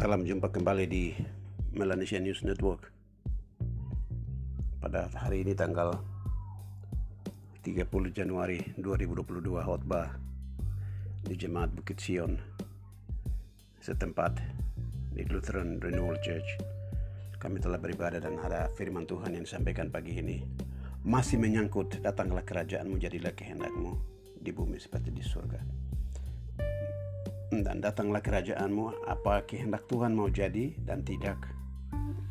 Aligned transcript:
Salam 0.00 0.24
jumpa 0.24 0.48
kembali 0.48 0.88
di 0.88 1.12
Melanesia 1.76 2.16
News 2.16 2.40
Network. 2.40 2.88
Pada 4.80 5.12
hari 5.12 5.44
ini 5.44 5.52
tanggal 5.52 5.92
30 7.60 7.84
Januari 8.08 8.64
2022 8.80 9.60
khotbah 9.60 10.16
di 11.20 11.36
Jemaat 11.36 11.76
Bukit 11.76 12.00
Sion 12.00 12.32
setempat 13.84 14.40
di 15.12 15.20
Lutheran 15.28 15.76
Renewal 15.76 16.16
Church. 16.24 16.48
Kami 17.36 17.60
telah 17.60 17.76
beribadah 17.76 18.24
dan 18.24 18.40
ada 18.40 18.72
firman 18.80 19.04
Tuhan 19.04 19.36
yang 19.36 19.44
disampaikan 19.44 19.92
pagi 19.92 20.16
ini. 20.16 20.40
Masih 21.04 21.36
menyangkut 21.36 22.00
datanglah 22.00 22.48
kerajaanmu 22.48 22.96
jadilah 22.96 23.36
kehendakmu 23.36 24.00
di 24.32 24.48
bumi 24.48 24.80
seperti 24.80 25.12
di 25.12 25.20
surga 25.20 25.79
dan 27.50 27.82
datanglah 27.82 28.22
kerajaanmu 28.22 29.10
apa 29.10 29.42
kehendak 29.42 29.82
Tuhan 29.90 30.14
mau 30.14 30.30
jadi 30.30 30.70
dan 30.86 31.02
tidak 31.02 31.50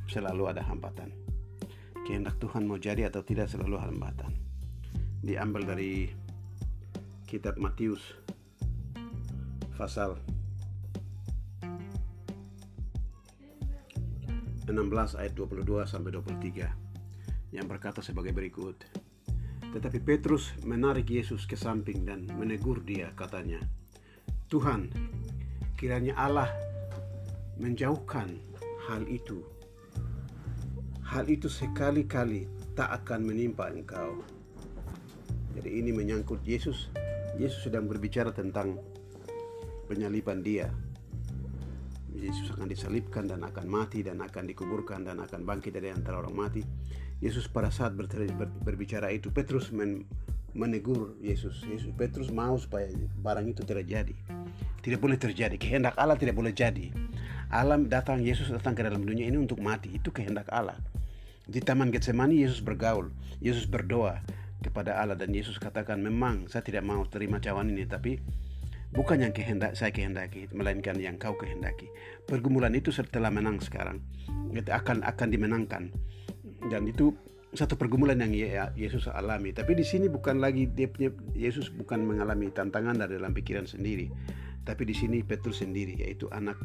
selalu 0.08 0.48
ada 0.48 0.64
hambatan. 0.64 1.12
Kehendak 2.08 2.40
Tuhan 2.40 2.64
mau 2.64 2.80
jadi 2.80 3.12
atau 3.12 3.20
tidak 3.20 3.52
selalu 3.52 3.76
hambatan. 3.84 4.32
Diambil 5.20 5.76
dari 5.76 6.08
kitab 7.28 7.60
Matius 7.60 8.00
pasal 9.76 10.16
16 14.72 15.20
ayat 15.20 15.34
22 15.36 15.84
sampai 15.84 16.16
23 16.16 17.52
yang 17.52 17.68
berkata 17.68 18.00
sebagai 18.00 18.32
berikut. 18.32 18.88
Tetapi 19.70 20.00
Petrus 20.00 20.56
menarik 20.64 21.12
Yesus 21.12 21.44
ke 21.44 21.60
samping 21.60 22.08
dan 22.08 22.26
menegur 22.40 22.82
dia 22.82 23.12
katanya 23.14 23.60
Tuhan, 24.50 24.90
kiranya 25.78 26.18
Allah 26.18 26.50
menjauhkan 27.62 28.34
hal 28.90 29.06
itu. 29.06 29.46
Hal 31.06 31.30
itu 31.30 31.46
sekali-kali 31.46 32.50
tak 32.74 32.90
akan 33.06 33.30
menimpa 33.30 33.70
engkau. 33.70 34.26
Jadi 35.54 35.70
ini 35.70 35.94
menyangkut 35.94 36.42
Yesus. 36.42 36.90
Yesus 37.38 37.70
sedang 37.70 37.86
berbicara 37.86 38.34
tentang 38.34 38.82
penyaliban 39.86 40.42
dia. 40.42 40.74
Yesus 42.10 42.50
akan 42.50 42.66
disalibkan 42.66 43.30
dan 43.30 43.46
akan 43.46 43.70
mati 43.70 44.02
dan 44.02 44.18
akan 44.18 44.50
dikuburkan 44.50 45.06
dan 45.06 45.22
akan 45.22 45.46
bangkit 45.46 45.78
dari 45.78 45.94
antara 45.94 46.26
orang 46.26 46.34
mati. 46.34 46.66
Yesus 47.22 47.46
pada 47.46 47.70
saat 47.70 47.94
berbicara 48.66 49.14
itu 49.14 49.30
Petrus 49.30 49.70
menegur 50.54 51.18
Yesus. 51.20 51.62
Yesus 51.66 51.92
Petrus 51.96 52.34
mau 52.34 52.56
supaya 52.58 52.90
barang 53.22 53.48
itu 53.50 53.62
terjadi. 53.66 54.16
Tidak 54.80 55.00
boleh 55.00 55.20
terjadi. 55.20 55.56
Kehendak 55.60 55.98
Allah 56.00 56.16
tidak 56.16 56.38
boleh 56.38 56.56
jadi. 56.56 56.92
Alam 57.50 57.90
datang 57.90 58.22
Yesus 58.22 58.54
datang 58.54 58.78
ke 58.78 58.86
dalam 58.86 59.02
dunia 59.02 59.26
ini 59.28 59.38
untuk 59.38 59.60
mati. 59.60 59.94
Itu 59.94 60.14
kehendak 60.14 60.48
Allah. 60.54 60.78
Di 61.50 61.60
taman 61.60 61.90
Getsemani 61.90 62.42
Yesus 62.42 62.62
bergaul. 62.62 63.10
Yesus 63.42 63.66
berdoa 63.66 64.22
kepada 64.60 65.00
Allah 65.00 65.16
dan 65.16 65.32
Yesus 65.32 65.56
katakan 65.56 66.04
memang 66.04 66.52
saya 66.52 66.64
tidak 66.64 66.84
mau 66.84 67.00
terima 67.08 67.40
cawan 67.40 67.72
ini 67.72 67.88
tapi 67.88 68.20
bukan 68.92 69.24
yang 69.24 69.32
kehendak 69.32 69.80
saya 69.80 69.96
kehendaki 69.96 70.52
melainkan 70.52 71.00
yang 71.00 71.16
kau 71.16 71.38
kehendaki 71.40 71.88
pergumulan 72.28 72.76
itu 72.76 72.92
setelah 72.92 73.32
menang 73.32 73.64
sekarang 73.64 74.04
akan 74.52 75.06
akan 75.08 75.28
dimenangkan 75.32 75.84
dan 76.68 76.84
itu 76.84 77.16
satu 77.50 77.76
pergumulan 77.82 78.22
yang 78.22 78.34
Yesus 78.78 79.10
alami. 79.10 79.50
Tapi 79.56 79.74
di 79.74 79.82
sini 79.82 80.06
bukan 80.06 80.38
lagi 80.38 80.70
dia 80.70 80.86
punya 80.86 81.10
Yesus 81.34 81.74
bukan 81.74 82.06
mengalami 82.06 82.54
tantangan 82.54 82.98
dari 82.98 83.18
dalam 83.18 83.34
pikiran 83.34 83.66
sendiri, 83.66 84.10
tapi 84.62 84.86
di 84.86 84.94
sini 84.94 85.26
Petrus 85.26 85.66
sendiri 85.66 85.98
yaitu 85.98 86.30
anak 86.30 86.58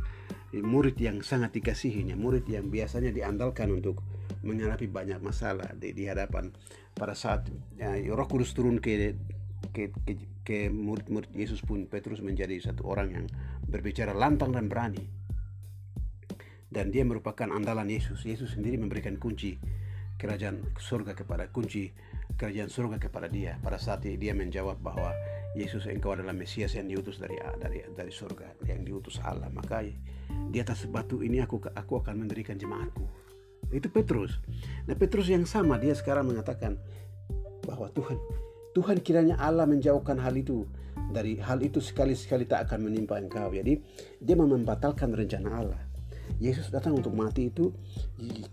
murid 0.53 1.01
yang 1.01 1.25
sangat 1.25 1.57
dikasihinya, 1.57 2.15
murid 2.15 2.47
yang 2.47 2.69
biasanya 2.69 3.11
diandalkan 3.11 3.73
untuk 3.73 4.05
menghadapi 4.45 4.87
banyak 4.87 5.19
masalah 5.25 5.73
di, 5.73 5.97
di 5.97 6.05
hadapan 6.05 6.53
pada 6.93 7.17
saat 7.17 7.49
ya, 7.81 7.97
Roh 8.13 8.29
Kudus 8.29 8.53
turun 8.53 8.79
ke 8.79 9.17
ke, 9.73 9.89
ke, 10.05 10.13
ke 10.45 10.59
murid-murid 10.69 11.33
Yesus 11.33 11.65
pun 11.65 11.89
Petrus 11.89 12.21
menjadi 12.21 12.61
satu 12.61 12.85
orang 12.85 13.09
yang 13.17 13.27
berbicara 13.65 14.13
lantang 14.13 14.53
dan 14.53 14.69
berani 14.69 15.03
dan 16.69 16.91
dia 16.91 17.07
merupakan 17.07 17.49
andalan 17.49 17.87
Yesus. 17.87 18.27
Yesus 18.27 18.59
sendiri 18.59 18.77
memberikan 18.77 19.15
kunci 19.17 19.57
kerajaan 20.19 20.63
surga 20.79 21.13
kepada 21.13 21.51
kunci 21.51 21.91
kerajaan 22.35 22.71
surga 22.71 22.97
kepada 22.99 23.31
dia. 23.31 23.59
Pada 23.63 23.79
saat 23.79 24.03
dia 24.07 24.33
menjawab 24.35 24.81
bahwa 24.83 25.15
Yesus 25.55 25.87
engkau 25.87 26.19
adalah 26.19 26.35
Mesias 26.35 26.75
yang 26.75 26.91
diutus 26.91 27.23
dari 27.23 27.39
dari 27.63 27.87
dari 27.95 28.11
surga 28.11 28.67
yang 28.67 28.83
diutus 28.83 29.23
Allah. 29.23 29.47
Maka 29.51 29.87
di 30.51 30.59
atas 30.59 30.87
batu 30.91 31.23
ini 31.23 31.39
aku 31.39 31.63
aku 31.63 32.03
akan 32.03 32.27
mendirikan 32.27 32.59
jemaatku. 32.59 33.07
Itu 33.71 33.87
Petrus. 33.91 34.43
Nah 34.91 34.99
Petrus 34.99 35.31
yang 35.31 35.47
sama 35.47 35.79
dia 35.79 35.95
sekarang 35.95 36.31
mengatakan 36.31 36.75
bahwa 37.65 37.89
Tuhan 37.95 38.19
Tuhan 38.75 38.99
kiranya 39.07 39.39
Allah 39.39 39.65
menjauhkan 39.71 40.19
hal 40.19 40.35
itu. 40.35 40.67
Dari 41.15 41.39
hal 41.39 41.63
itu 41.63 41.79
sekali-sekali 41.79 42.47
tak 42.47 42.71
akan 42.71 42.91
menimpa 42.91 43.19
engkau. 43.19 43.55
Jadi 43.55 43.79
dia 44.19 44.35
membatalkan 44.35 45.15
rencana 45.15 45.51
Allah. 45.55 45.83
Yesus 46.43 46.73
datang 46.75 46.99
untuk 46.99 47.15
mati 47.15 47.53
itu 47.53 47.71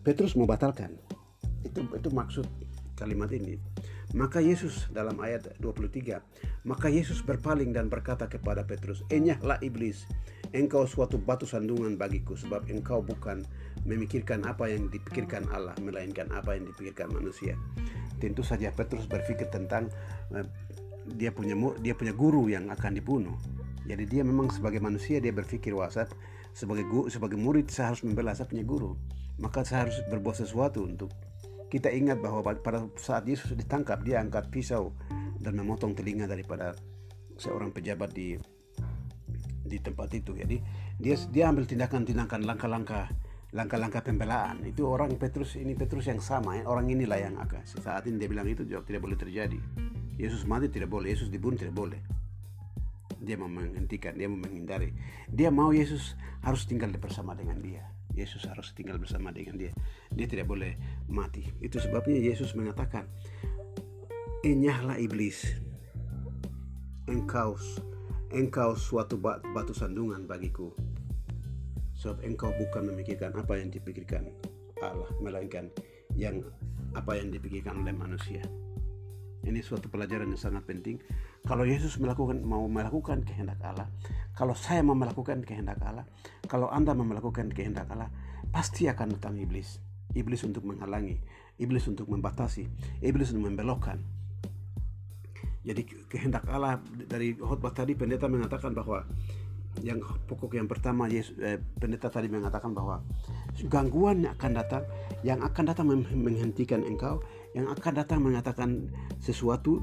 Petrus 0.05 0.37
membatalkan 0.37 0.93
itu 1.65 1.79
itu 1.85 2.09
maksud 2.09 2.45
kalimat 3.01 3.33
ini. 3.33 3.57
Maka 4.11 4.43
Yesus 4.43 4.91
dalam 4.91 5.15
ayat 5.23 5.55
23, 5.63 6.19
maka 6.67 6.91
Yesus 6.91 7.23
berpaling 7.23 7.71
dan 7.71 7.87
berkata 7.87 8.27
kepada 8.27 8.67
Petrus, 8.67 9.07
"Enyahlah 9.07 9.57
iblis, 9.63 10.03
engkau 10.51 10.83
suatu 10.83 11.15
batu 11.15 11.47
sandungan 11.47 11.95
bagiku 11.95 12.35
sebab 12.35 12.67
engkau 12.67 12.99
bukan 12.99 13.47
memikirkan 13.87 14.43
apa 14.43 14.67
yang 14.67 14.91
dipikirkan 14.91 15.47
Allah 15.55 15.71
melainkan 15.79 16.27
apa 16.35 16.59
yang 16.59 16.67
dipikirkan 16.67 17.07
manusia." 17.15 17.55
Tentu 18.19 18.43
saja 18.43 18.69
Petrus 18.75 19.07
berpikir 19.07 19.47
tentang 19.47 19.87
uh, 20.35 20.43
dia 21.15 21.31
punya 21.31 21.55
dia 21.79 21.95
punya 21.95 22.11
guru 22.11 22.51
yang 22.51 22.67
akan 22.67 22.99
dibunuh. 22.99 23.39
Jadi 23.87 24.05
dia 24.11 24.21
memang 24.27 24.51
sebagai 24.51 24.83
manusia 24.83 25.23
dia 25.23 25.33
berpikir 25.33 25.71
wah 25.71 25.89
sebagai 26.51 26.83
sebagai 27.07 27.39
murid 27.39 27.71
saya 27.71 27.95
harus 27.95 28.03
membela 28.03 28.35
saya 28.35 28.45
punya 28.45 28.67
guru. 28.67 28.99
Maka 29.39 29.63
saya 29.63 29.87
harus 29.87 29.97
berbuat 30.11 30.37
sesuatu 30.37 30.83
untuk 30.83 31.09
kita 31.71 31.87
ingat 31.87 32.19
bahwa 32.19 32.43
pada 32.43 32.83
saat 32.99 33.23
Yesus 33.23 33.55
ditangkap, 33.55 34.03
dia 34.03 34.19
angkat 34.19 34.51
pisau 34.51 34.91
dan 35.39 35.55
memotong 35.55 35.95
telinga 35.95 36.27
daripada 36.27 36.75
seorang 37.39 37.71
pejabat 37.71 38.11
di 38.11 38.35
di 39.63 39.79
tempat 39.79 40.11
itu. 40.11 40.35
Jadi 40.35 40.59
dia 40.99 41.15
dia 41.31 41.47
ambil 41.47 41.63
tindakan-tindakan 41.63 42.43
langkah-langkah 42.43 43.07
langkah-langkah 43.55 44.03
pembelaan. 44.03 44.67
Itu 44.67 44.91
orang 44.91 45.15
Petrus 45.15 45.55
ini 45.55 45.71
Petrus 45.71 46.11
yang 46.11 46.19
sama, 46.19 46.59
ya. 46.59 46.67
orang 46.67 46.91
inilah 46.91 47.19
yang 47.23 47.35
akan 47.39 47.63
saat 47.63 48.03
ini 48.03 48.19
dia 48.19 48.27
bilang 48.27 48.51
itu 48.51 48.67
jawab 48.67 48.83
tidak 48.83 49.07
boleh 49.07 49.15
terjadi. 49.15 49.59
Yesus 50.19 50.43
mati 50.43 50.67
tidak 50.67 50.91
boleh, 50.91 51.15
Yesus 51.15 51.31
dibunuh 51.31 51.55
tidak 51.55 51.75
boleh. 51.75 51.99
Dia 53.21 53.39
mau 53.39 53.47
menghentikan, 53.47 54.11
dia 54.19 54.27
mau 54.27 54.39
menghindari. 54.39 54.91
Dia 55.31 55.47
mau 55.53 55.71
Yesus 55.71 56.19
harus 56.43 56.67
tinggal 56.67 56.91
bersama 56.99 57.31
dengan 57.31 57.63
dia. 57.63 57.85
Yesus 58.15 58.43
harus 58.47 58.71
tinggal 58.75 58.99
bersama 58.99 59.31
dengan 59.31 59.57
dia. 59.57 59.71
Dia 60.11 60.27
tidak 60.27 60.47
boleh 60.51 60.75
mati. 61.07 61.47
Itu 61.63 61.79
sebabnya 61.79 62.19
Yesus 62.19 62.53
mengatakan, 62.55 63.07
"Enyahlah 64.43 64.99
iblis. 64.99 65.45
Engkau 67.09 67.57
engkau 68.31 68.71
suatu 68.79 69.19
batu 69.19 69.75
sandungan 69.75 70.23
bagiku. 70.23 70.71
Sebab 71.99 72.23
engkau 72.23 72.49
bukan 72.55 72.89
memikirkan 72.89 73.35
apa 73.35 73.59
yang 73.59 73.69
dipikirkan 73.69 74.31
Allah, 74.81 75.11
melainkan 75.21 75.69
yang 76.15 76.41
apa 76.95 77.19
yang 77.19 77.29
dipikirkan 77.29 77.83
oleh 77.83 77.93
manusia." 77.93 78.41
Ini 79.41 79.59
suatu 79.65 79.89
pelajaran 79.89 80.29
yang 80.29 80.37
sangat 80.37 80.69
penting. 80.69 81.01
Kalau 81.41 81.65
Yesus 81.65 81.97
melakukan 81.97 82.45
mau 82.45 82.61
melakukan 82.69 83.25
kehendak 83.25 83.57
Allah, 83.65 83.89
kalau 84.37 84.53
saya 84.53 84.85
mau 84.85 84.93
melakukan 84.93 85.41
kehendak 85.41 85.81
Allah, 85.81 86.05
kalau 86.45 86.69
Anda 86.69 86.93
mau 86.93 87.09
melakukan 87.09 87.49
kehendak 87.49 87.89
Allah, 87.89 88.13
pasti 88.53 88.85
akan 88.85 89.17
datang 89.17 89.41
iblis. 89.41 89.81
Iblis 90.13 90.45
untuk 90.45 90.67
menghalangi, 90.67 91.17
iblis 91.57 91.89
untuk 91.89 92.05
membatasi, 92.05 92.69
iblis 93.01 93.33
untuk 93.33 93.49
membelokkan. 93.49 93.97
Jadi 95.61 95.85
kehendak 96.09 96.45
Allah 96.49 96.81
dari 97.09 97.37
khotbah 97.37 97.73
tadi 97.73 97.93
pendeta 97.97 98.25
mengatakan 98.25 98.73
bahwa 98.73 99.05
yang 99.79 100.03
pokok 100.27 100.59
yang 100.59 100.67
pertama 100.67 101.07
Yesus, 101.07 101.37
eh, 101.39 101.55
pendeta 101.79 102.11
tadi 102.11 102.27
mengatakan 102.27 102.75
bahwa 102.75 102.99
gangguan 103.71 104.27
yang 104.27 104.35
akan 104.35 104.51
datang 104.51 104.83
yang 105.23 105.39
akan 105.39 105.63
datang 105.63 105.87
menghentikan 106.11 106.83
engkau 106.83 107.23
yang 107.55 107.67
akan 107.67 107.93
datang 107.95 108.19
mengatakan 108.23 108.91
sesuatu 109.19 109.79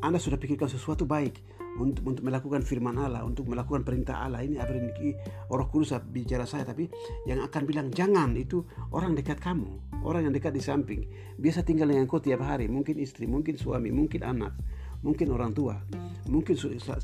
anda 0.00 0.16
sudah 0.16 0.40
pikirkan 0.40 0.68
sesuatu 0.68 1.04
baik 1.04 1.44
untuk 1.76 2.02
untuk 2.08 2.24
melakukan 2.24 2.64
firman 2.64 2.96
Allah 2.98 3.22
untuk 3.22 3.46
melakukan 3.46 3.84
perintah 3.84 4.24
Allah. 4.24 4.42
Ini 4.42 4.58
ini? 4.58 5.12
Roh 5.52 5.68
Kudus 5.68 5.94
bicara 6.08 6.48
saya 6.48 6.64
tapi 6.64 6.88
yang 7.28 7.44
akan 7.44 7.62
bilang 7.68 7.92
jangan 7.92 8.32
itu 8.34 8.64
orang 8.96 9.14
dekat 9.14 9.38
kamu 9.38 10.02
orang 10.02 10.28
yang 10.28 10.34
dekat 10.34 10.56
di 10.56 10.62
samping. 10.64 11.04
Biasa 11.36 11.62
tinggal 11.62 11.92
dengan 11.92 12.08
kau 12.08 12.18
tiap 12.18 12.42
hari. 12.42 12.66
Mungkin 12.66 12.96
istri 12.96 13.28
mungkin 13.28 13.60
suami 13.60 13.92
mungkin 13.92 14.24
anak 14.24 14.56
mungkin 15.00 15.32
orang 15.32 15.56
tua, 15.56 15.80
mungkin 16.28 16.56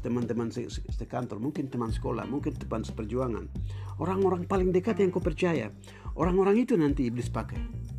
teman-teman 0.05 0.53
sekantor, 0.93 1.41
mungkin 1.41 1.73
teman 1.73 1.89
sekolah, 1.89 2.29
mungkin 2.29 2.53
teman 2.53 2.85
seperjuangan. 2.85 3.49
Orang-orang 3.97 4.45
paling 4.45 4.69
dekat 4.69 5.01
yang 5.01 5.09
kau 5.09 5.25
percaya, 5.25 5.73
orang-orang 6.13 6.61
itu 6.61 6.77
nanti 6.77 7.09
iblis 7.09 7.33
pakai. 7.33 7.96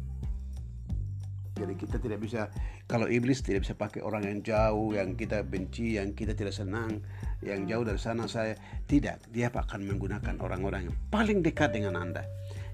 Jadi 1.57 1.73
kita 1.73 1.97
tidak 1.97 2.21
bisa 2.21 2.47
kalau 2.85 3.09
iblis 3.09 3.41
tidak 3.41 3.65
bisa 3.65 3.73
pakai 3.73 4.05
orang 4.05 4.29
yang 4.29 4.39
jauh, 4.45 4.93
yang 4.93 5.17
kita 5.17 5.41
benci, 5.41 5.97
yang 5.97 6.13
kita 6.13 6.37
tidak 6.37 6.53
senang, 6.53 7.01
yang 7.41 7.65
jauh 7.65 7.83
dari 7.83 7.97
sana 7.97 8.29
saya 8.29 8.53
tidak. 8.85 9.19
Dia 9.33 9.49
akan 9.49 9.89
menggunakan 9.89 10.37
orang-orang 10.37 10.87
yang 10.87 10.95
paling 11.09 11.41
dekat 11.41 11.73
dengan 11.73 11.97
Anda 11.97 12.23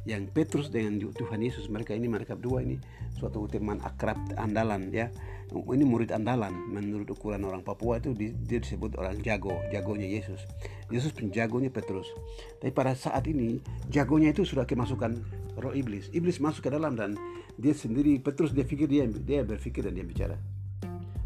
yang 0.04 0.28
Petrus 0.36 0.68
dengan 0.68 1.00
Tuhan 1.00 1.40
Yesus 1.40 1.72
mereka 1.72 1.96
ini 1.96 2.12
mereka 2.12 2.36
berdua 2.36 2.60
ini 2.60 2.76
suatu 3.16 3.48
teman 3.48 3.80
akrab 3.88 4.20
andalan 4.36 4.92
ya 4.92 5.08
ini 5.54 5.86
murid 5.86 6.10
andalan. 6.10 6.52
Menurut 6.74 7.14
ukuran 7.14 7.46
orang 7.46 7.62
Papua 7.62 8.02
itu 8.02 8.18
dia 8.18 8.58
disebut 8.58 8.98
orang 8.98 9.22
jago. 9.22 9.54
Jagonya 9.70 10.10
Yesus. 10.10 10.42
Yesus 10.90 11.14
penjagonya 11.14 11.70
Petrus. 11.70 12.10
Tapi 12.58 12.74
pada 12.74 12.98
saat 12.98 13.30
ini 13.30 13.62
jagonya 13.94 14.34
itu 14.34 14.42
sudah 14.42 14.66
kemasukan 14.66 15.22
roh 15.62 15.74
iblis. 15.78 16.10
Iblis 16.10 16.42
masuk 16.42 16.66
ke 16.66 16.70
dalam 16.74 16.98
dan 16.98 17.14
dia 17.62 17.78
sendiri 17.78 18.18
Petrus 18.18 18.50
dia 18.50 18.66
pikir 18.66 18.90
dia 18.90 19.06
dia 19.06 19.46
berpikir 19.46 19.86
dan 19.86 19.94
dia 19.94 20.06
bicara. 20.06 20.38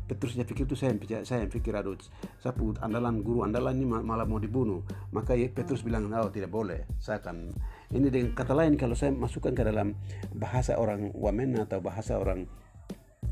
Petrus 0.08 0.40
dia 0.40 0.48
pikir 0.48 0.64
itu 0.64 0.80
saya 0.80 0.96
yang 0.96 1.04
pikir, 1.04 1.20
saya 1.28 1.44
yang 1.44 1.52
pikir 1.52 1.76
aduh 1.76 2.00
sapu 2.40 2.72
andalan 2.80 3.20
guru 3.20 3.44
andalan 3.44 3.76
ini 3.76 3.88
malah 3.88 4.24
mau 4.24 4.40
dibunuh. 4.40 4.84
Maka 5.12 5.36
Petrus 5.52 5.84
bilang 5.84 6.08
oh 6.12 6.32
tidak 6.32 6.52
boleh. 6.52 6.88
Saya 7.00 7.20
akan 7.20 7.52
ini 7.92 8.08
dengan 8.08 8.32
kata 8.32 8.56
lain 8.56 8.80
kalau 8.80 8.96
saya 8.96 9.12
masukkan 9.12 9.52
ke 9.52 9.64
dalam 9.68 10.00
bahasa 10.32 10.80
orang 10.80 11.12
Wamena 11.12 11.68
atau 11.68 11.84
bahasa 11.84 12.16
orang 12.16 12.48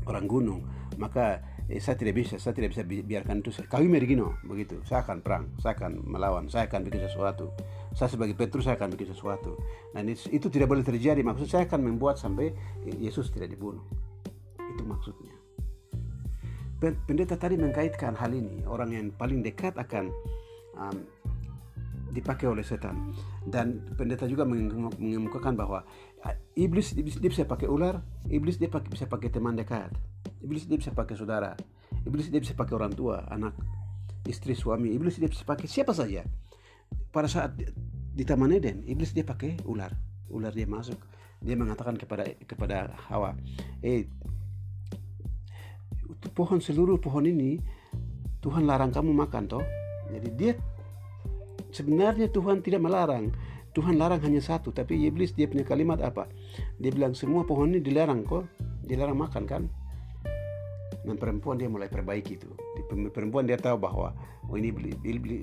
orang 0.06 0.24
gunung 0.28 0.60
maka 0.96 1.40
eh, 1.68 1.80
saya 1.80 1.96
tidak 1.96 2.20
bisa 2.20 2.40
saya 2.40 2.52
tidak 2.56 2.76
bisa 2.76 2.82
biarkan 2.84 3.40
itu 3.40 3.50
kami 3.68 3.86
merigino 3.88 4.36
begitu. 4.44 4.80
Saya 4.84 5.04
akan 5.04 5.20
perang 5.24 5.44
saya 5.60 5.76
akan 5.76 6.02
melawan 6.04 6.44
saya 6.48 6.68
akan 6.68 6.84
bikin 6.88 7.06
sesuatu. 7.06 7.52
Saya 7.96 8.12
sebagai 8.12 8.36
Petrus 8.36 8.68
saya 8.68 8.76
akan 8.76 8.92
bikin 8.92 9.12
sesuatu. 9.12 9.56
Nah 9.96 10.04
itu 10.08 10.46
tidak 10.52 10.68
boleh 10.68 10.84
terjadi. 10.84 11.20
Maksud 11.24 11.48
saya 11.48 11.64
akan 11.64 11.80
membuat 11.84 12.20
sampai 12.20 12.52
Yesus 12.84 13.32
tidak 13.32 13.52
dibunuh. 13.56 13.84
Itu 14.76 14.84
maksudnya. 14.84 15.32
Pendeta 16.76 17.40
tadi 17.40 17.56
mengkaitkan 17.56 18.12
hal 18.20 18.36
ini. 18.36 18.60
Orang 18.68 18.92
yang 18.92 19.08
paling 19.16 19.40
dekat 19.40 19.72
akan 19.80 20.12
um, 20.76 20.96
dipakai 22.10 22.46
oleh 22.46 22.62
setan 22.62 23.12
dan 23.46 23.82
pendeta 23.98 24.24
juga 24.26 24.46
mengemukakan 24.46 25.54
bahwa 25.58 25.82
uh, 26.22 26.34
iblis 26.54 26.94
dia 26.94 27.30
bisa 27.30 27.44
pakai 27.44 27.66
ular 27.66 28.00
iblis 28.30 28.56
dia 28.56 28.70
bisa 28.70 29.06
pakai 29.10 29.28
teman 29.30 29.58
dekat 29.58 29.90
iblis 30.42 30.66
dia 30.66 30.78
bisa 30.78 30.94
pakai 30.94 31.14
saudara 31.18 31.52
iblis 32.06 32.30
dia 32.30 32.38
bisa 32.38 32.54
pakai 32.54 32.74
orang 32.78 32.94
tua 32.94 33.26
anak 33.30 33.54
istri 34.26 34.54
suami 34.54 34.94
iblis 34.94 35.18
dia 35.18 35.30
bisa 35.30 35.42
pakai 35.42 35.66
siapa 35.66 35.92
saja 35.92 36.22
pada 37.10 37.26
saat 37.26 37.58
di 38.16 38.24
taman 38.24 38.54
Eden 38.54 38.86
iblis 38.86 39.12
dia 39.12 39.26
pakai 39.26 39.62
ular 39.66 39.90
ular 40.30 40.54
dia 40.54 40.66
masuk 40.66 40.98
dia 41.42 41.54
mengatakan 41.54 41.98
kepada 41.98 42.26
kepada 42.48 42.96
Hawa 43.10 43.36
eh 43.84 44.08
pohon 46.32 46.58
seluruh 46.58 46.98
pohon 46.98 47.28
ini 47.28 47.60
Tuhan 48.46 48.62
larang 48.62 48.94
kamu 48.94 49.10
makan 49.10 49.42
toh. 49.50 49.64
Jadi 50.06 50.28
dia 50.38 50.52
sebenarnya 51.76 52.32
Tuhan 52.32 52.64
tidak 52.64 52.80
melarang. 52.80 53.28
Tuhan 53.76 54.00
larang 54.00 54.24
hanya 54.24 54.40
satu, 54.40 54.72
tapi 54.72 54.96
iblis 55.04 55.36
dia 55.36 55.44
punya 55.44 55.60
kalimat 55.60 56.00
apa? 56.00 56.24
Dia 56.80 56.88
bilang 56.88 57.12
semua 57.12 57.44
pohon 57.44 57.76
ini 57.76 57.84
dilarang 57.84 58.24
kok, 58.24 58.48
dilarang 58.88 59.20
makan 59.20 59.44
kan? 59.44 59.62
Dan 61.04 61.20
perempuan 61.20 61.60
dia 61.60 61.68
mulai 61.68 61.92
perbaiki 61.92 62.40
itu. 62.40 62.48
Perempuan 63.12 63.44
dia 63.44 63.60
tahu 63.60 63.76
bahwa 63.76 64.16
oh 64.48 64.56
ini 64.56 64.72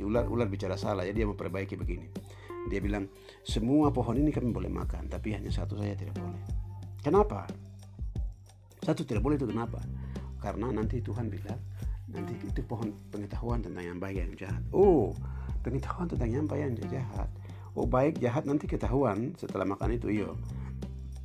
ular 0.02 0.26
ular 0.26 0.50
bicara 0.50 0.74
salah, 0.74 1.06
jadi 1.06 1.22
dia 1.22 1.30
mau 1.30 1.38
perbaiki 1.38 1.78
begini. 1.78 2.10
Dia 2.74 2.82
bilang 2.82 3.06
semua 3.46 3.94
pohon 3.94 4.18
ini 4.18 4.34
kami 4.34 4.50
boleh 4.50 4.74
makan, 4.74 5.06
tapi 5.14 5.38
hanya 5.38 5.54
satu 5.54 5.78
saja 5.78 5.94
tidak 5.94 6.18
boleh. 6.18 6.42
Kenapa? 7.06 7.46
Satu 8.82 9.06
tidak 9.06 9.22
boleh 9.22 9.38
itu 9.38 9.46
kenapa? 9.46 9.78
karena 10.44 10.76
nanti 10.76 11.00
Tuhan 11.00 11.32
bilang 11.32 11.56
nanti 12.12 12.36
itu 12.36 12.60
pohon 12.68 12.92
pengetahuan 13.08 13.64
tentang 13.64 13.96
yang 13.96 13.98
baik 13.98 14.20
dan 14.20 14.32
jahat 14.36 14.64
oh 14.76 15.16
pengetahuan 15.64 16.12
tentang 16.12 16.30
yang 16.30 16.46
dan 16.46 16.88
jahat? 16.92 17.30
Oh 17.74 17.88
baik 17.90 18.22
jahat 18.22 18.46
nanti 18.46 18.70
ketahuan 18.70 19.34
setelah 19.40 19.66
makan 19.66 19.98
itu 19.98 20.12
iyo 20.12 20.38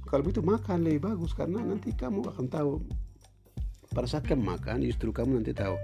kalau 0.09 0.25
begitu 0.25 0.41
makan 0.41 0.89
lebih 0.89 1.05
bagus 1.05 1.37
karena 1.37 1.61
nanti 1.61 1.93
kamu 1.93 2.25
akan 2.33 2.49
tahu. 2.49 2.81
Pada 3.93 4.09
saat 4.09 4.25
kamu 4.25 4.41
makan 4.57 4.81
justru 4.81 5.13
kamu 5.13 5.45
nanti 5.45 5.53
tahu 5.53 5.77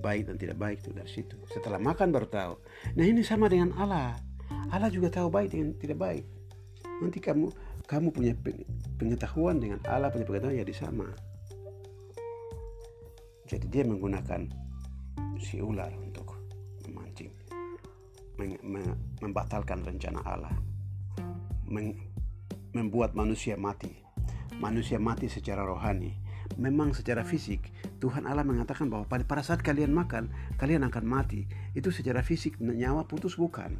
baik 0.00 0.32
dan 0.32 0.40
tidak 0.40 0.56
baik 0.56 0.80
itu 0.80 0.90
dari 0.96 1.10
situ. 1.12 1.36
Setelah 1.52 1.76
makan 1.76 2.08
baru 2.08 2.28
tahu. 2.32 2.54
Nah 2.96 3.04
ini 3.04 3.20
sama 3.20 3.44
dengan 3.52 3.76
Allah. 3.76 4.16
Allah 4.72 4.88
juga 4.88 5.12
tahu 5.12 5.28
baik 5.28 5.52
dan 5.52 5.76
tidak 5.76 6.00
baik. 6.00 6.24
Nanti 7.04 7.20
kamu 7.20 7.52
kamu 7.84 8.08
punya 8.08 8.32
pengetahuan 8.96 9.60
dengan 9.60 9.84
Allah 9.84 10.08
punya 10.08 10.24
pengetahuan 10.24 10.56
ya 10.56 10.64
di 10.64 10.72
sama. 10.72 11.12
Jadi 13.44 13.68
dia 13.68 13.84
menggunakan 13.84 14.48
si 15.44 15.60
ular 15.60 15.92
untuk 16.00 16.27
membatalkan 19.20 19.82
rencana 19.82 20.22
Allah, 20.22 20.54
membuat 22.72 23.12
manusia 23.18 23.58
mati. 23.58 23.92
Manusia 24.58 24.98
mati 24.98 25.30
secara 25.30 25.62
rohani. 25.62 26.18
Memang 26.58 26.90
secara 26.90 27.22
fisik 27.22 27.70
Tuhan 28.02 28.26
Allah 28.26 28.42
mengatakan 28.42 28.90
bahwa 28.90 29.06
pada 29.06 29.42
saat 29.44 29.62
kalian 29.62 29.94
makan, 29.94 30.32
kalian 30.58 30.82
akan 30.82 31.04
mati. 31.06 31.46
Itu 31.78 31.94
secara 31.94 32.24
fisik 32.26 32.58
nyawa 32.58 33.06
putus 33.06 33.38
bukan 33.38 33.78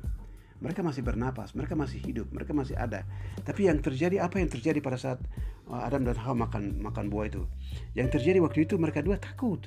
mereka 0.59 0.83
masih 0.83 1.07
bernapas, 1.07 1.55
mereka 1.55 1.79
masih 1.79 2.03
hidup, 2.03 2.27
mereka 2.35 2.51
masih 2.51 2.75
ada. 2.75 3.07
Tapi 3.47 3.71
yang 3.71 3.79
terjadi 3.79 4.19
apa 4.19 4.43
yang 4.43 4.51
terjadi 4.51 4.83
pada 4.83 4.99
saat 4.99 5.23
uh, 5.71 5.87
Adam 5.87 6.03
dan 6.03 6.19
Hawa 6.19 6.51
makan 6.51 6.83
makan 6.83 7.07
buah 7.07 7.31
itu? 7.31 7.47
Yang 7.95 8.19
terjadi 8.19 8.43
waktu 8.43 8.67
itu 8.67 8.75
mereka 8.75 8.99
dua 8.99 9.23
takut. 9.23 9.63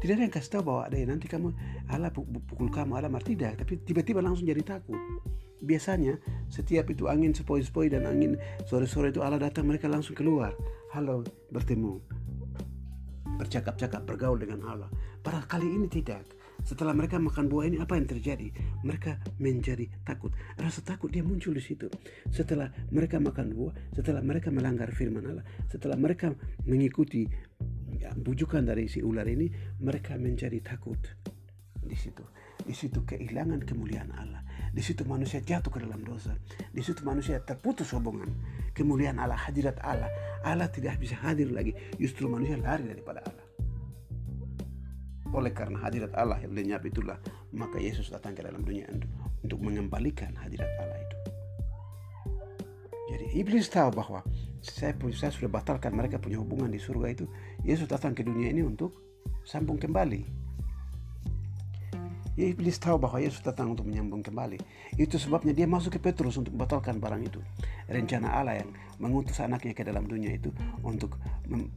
Tidak 0.00 0.16
ada 0.16 0.24
yang 0.24 0.32
kasih 0.32 0.50
tahu 0.56 0.62
bahwa 0.64 0.82
ada 0.88 0.96
yang 0.96 1.12
nanti 1.12 1.28
kamu 1.28 1.52
Allah 1.92 2.08
pukul 2.08 2.72
kamu, 2.72 2.96
Allah 2.96 3.12
marah 3.12 3.20
tidak, 3.20 3.60
tapi 3.60 3.84
tiba-tiba 3.84 4.24
langsung 4.24 4.48
jadi 4.48 4.64
takut. 4.64 4.96
Biasanya 5.60 6.16
setiap 6.48 6.88
itu 6.88 7.04
angin 7.04 7.36
sepoi-sepoi 7.36 7.92
dan 7.92 8.08
angin 8.08 8.40
sore-sore 8.64 9.12
itu 9.12 9.20
Allah 9.20 9.36
datang 9.36 9.68
mereka 9.68 9.92
langsung 9.92 10.16
keluar. 10.16 10.56
Halo, 10.96 11.20
bertemu. 11.52 12.00
Bercakap-cakap, 13.36 14.08
bergaul 14.08 14.40
dengan 14.40 14.64
Allah. 14.64 14.88
Pada 15.20 15.44
kali 15.44 15.68
ini 15.68 15.84
tidak 15.84 16.24
setelah 16.64 16.92
mereka 16.92 17.16
makan 17.16 17.48
buah 17.48 17.72
ini 17.72 17.80
apa 17.80 17.96
yang 17.96 18.04
terjadi? 18.08 18.52
Mereka 18.84 19.40
menjadi 19.40 19.88
takut. 20.04 20.32
Rasa 20.60 20.84
takut 20.84 21.08
dia 21.08 21.24
muncul 21.24 21.56
di 21.56 21.62
situ. 21.64 21.88
Setelah 22.28 22.68
mereka 22.92 23.16
makan 23.16 23.52
buah, 23.56 23.72
setelah 23.96 24.20
mereka 24.20 24.52
melanggar 24.52 24.92
firman 24.92 25.24
Allah, 25.24 25.44
setelah 25.72 25.96
mereka 25.96 26.32
mengikuti 26.68 27.24
bujukan 28.16 28.64
dari 28.64 28.88
si 28.88 29.04
ular 29.04 29.28
ini, 29.28 29.52
mereka 29.84 30.16
menjadi 30.16 30.56
takut. 30.64 30.98
Di 31.80 31.96
situ, 31.96 32.24
di 32.64 32.72
situ 32.72 33.04
kehilangan 33.04 33.64
kemuliaan 33.64 34.12
Allah. 34.16 34.40
Di 34.70 34.80
situ 34.80 35.02
manusia 35.04 35.42
jatuh 35.42 35.68
ke 35.68 35.82
dalam 35.82 36.00
dosa. 36.06 36.32
Di 36.70 36.80
situ 36.80 37.02
manusia 37.02 37.42
terputus 37.42 37.92
hubungan. 37.92 38.30
Kemuliaan 38.72 39.18
Allah, 39.18 39.36
hadirat 39.36 39.76
Allah. 39.82 40.08
Allah 40.46 40.70
tidak 40.72 40.96
bisa 40.96 41.18
hadir 41.20 41.50
lagi. 41.52 41.74
Justru 42.00 42.30
manusia 42.30 42.56
lari 42.56 42.88
daripada 42.88 43.20
Allah. 43.26 43.46
Oleh 45.30 45.54
karena 45.54 45.78
hadirat 45.78 46.10
Allah 46.18 46.42
yang 46.42 46.54
lenyap 46.58 46.82
itulah 46.82 47.14
maka 47.54 47.78
Yesus 47.78 48.10
datang 48.10 48.34
ke 48.34 48.42
dalam 48.42 48.66
dunia 48.66 48.90
untuk 49.42 49.62
mengembalikan 49.62 50.34
hadirat 50.34 50.70
Allah 50.82 50.98
itu. 50.98 51.19
Jadi 53.10 53.26
iblis 53.34 53.66
tahu 53.66 53.90
bahwa 53.90 54.22
saya, 54.62 54.94
saya 55.18 55.34
sudah 55.34 55.50
batalkan 55.50 55.90
mereka 55.90 56.22
punya 56.22 56.38
hubungan 56.38 56.70
di 56.70 56.78
surga 56.78 57.10
itu. 57.10 57.26
Yesus 57.66 57.90
datang 57.90 58.14
ke 58.14 58.22
dunia 58.22 58.54
ini 58.54 58.62
untuk 58.62 58.94
sambung 59.42 59.82
kembali 59.82 60.40
Ya, 62.40 62.48
iblis 62.48 62.80
tahu 62.80 62.96
bahwa 62.96 63.20
Yesus 63.20 63.44
datang 63.44 63.76
untuk 63.76 63.84
menyambung 63.84 64.24
kembali. 64.24 64.56
Itu 64.96 65.20
sebabnya 65.20 65.52
dia 65.52 65.68
masuk 65.68 65.98
ke 65.98 66.00
Petrus 66.00 66.40
untuk 66.40 66.56
membatalkan 66.56 66.96
barang 66.96 67.20
itu. 67.26 67.36
Rencana 67.84 68.32
Allah 68.32 68.64
yang 68.64 68.72
mengutus 68.96 69.44
anaknya 69.44 69.76
ke 69.76 69.84
dalam 69.84 70.08
dunia 70.08 70.32
itu 70.32 70.48
untuk 70.80 71.20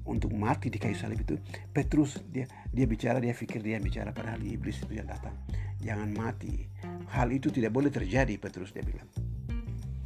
untuk 0.08 0.32
mati 0.32 0.72
di 0.72 0.80
kayu 0.80 0.96
salib 0.96 1.20
itu. 1.20 1.36
Petrus 1.74 2.22
dia 2.32 2.48
dia 2.72 2.88
bicara, 2.88 3.20
dia 3.20 3.36
pikir 3.36 3.60
dia 3.60 3.76
bicara 3.82 4.16
padahal 4.16 4.40
iblis 4.40 4.80
itu 4.86 5.04
yang 5.04 5.12
datang. 5.12 5.36
Jangan 5.84 6.16
mati. 6.16 6.70
Hal 7.12 7.28
itu 7.36 7.52
tidak 7.52 7.76
boleh 7.76 7.92
terjadi, 7.92 8.38
Petrus 8.40 8.72
dia 8.72 8.88
bilang. 8.88 9.23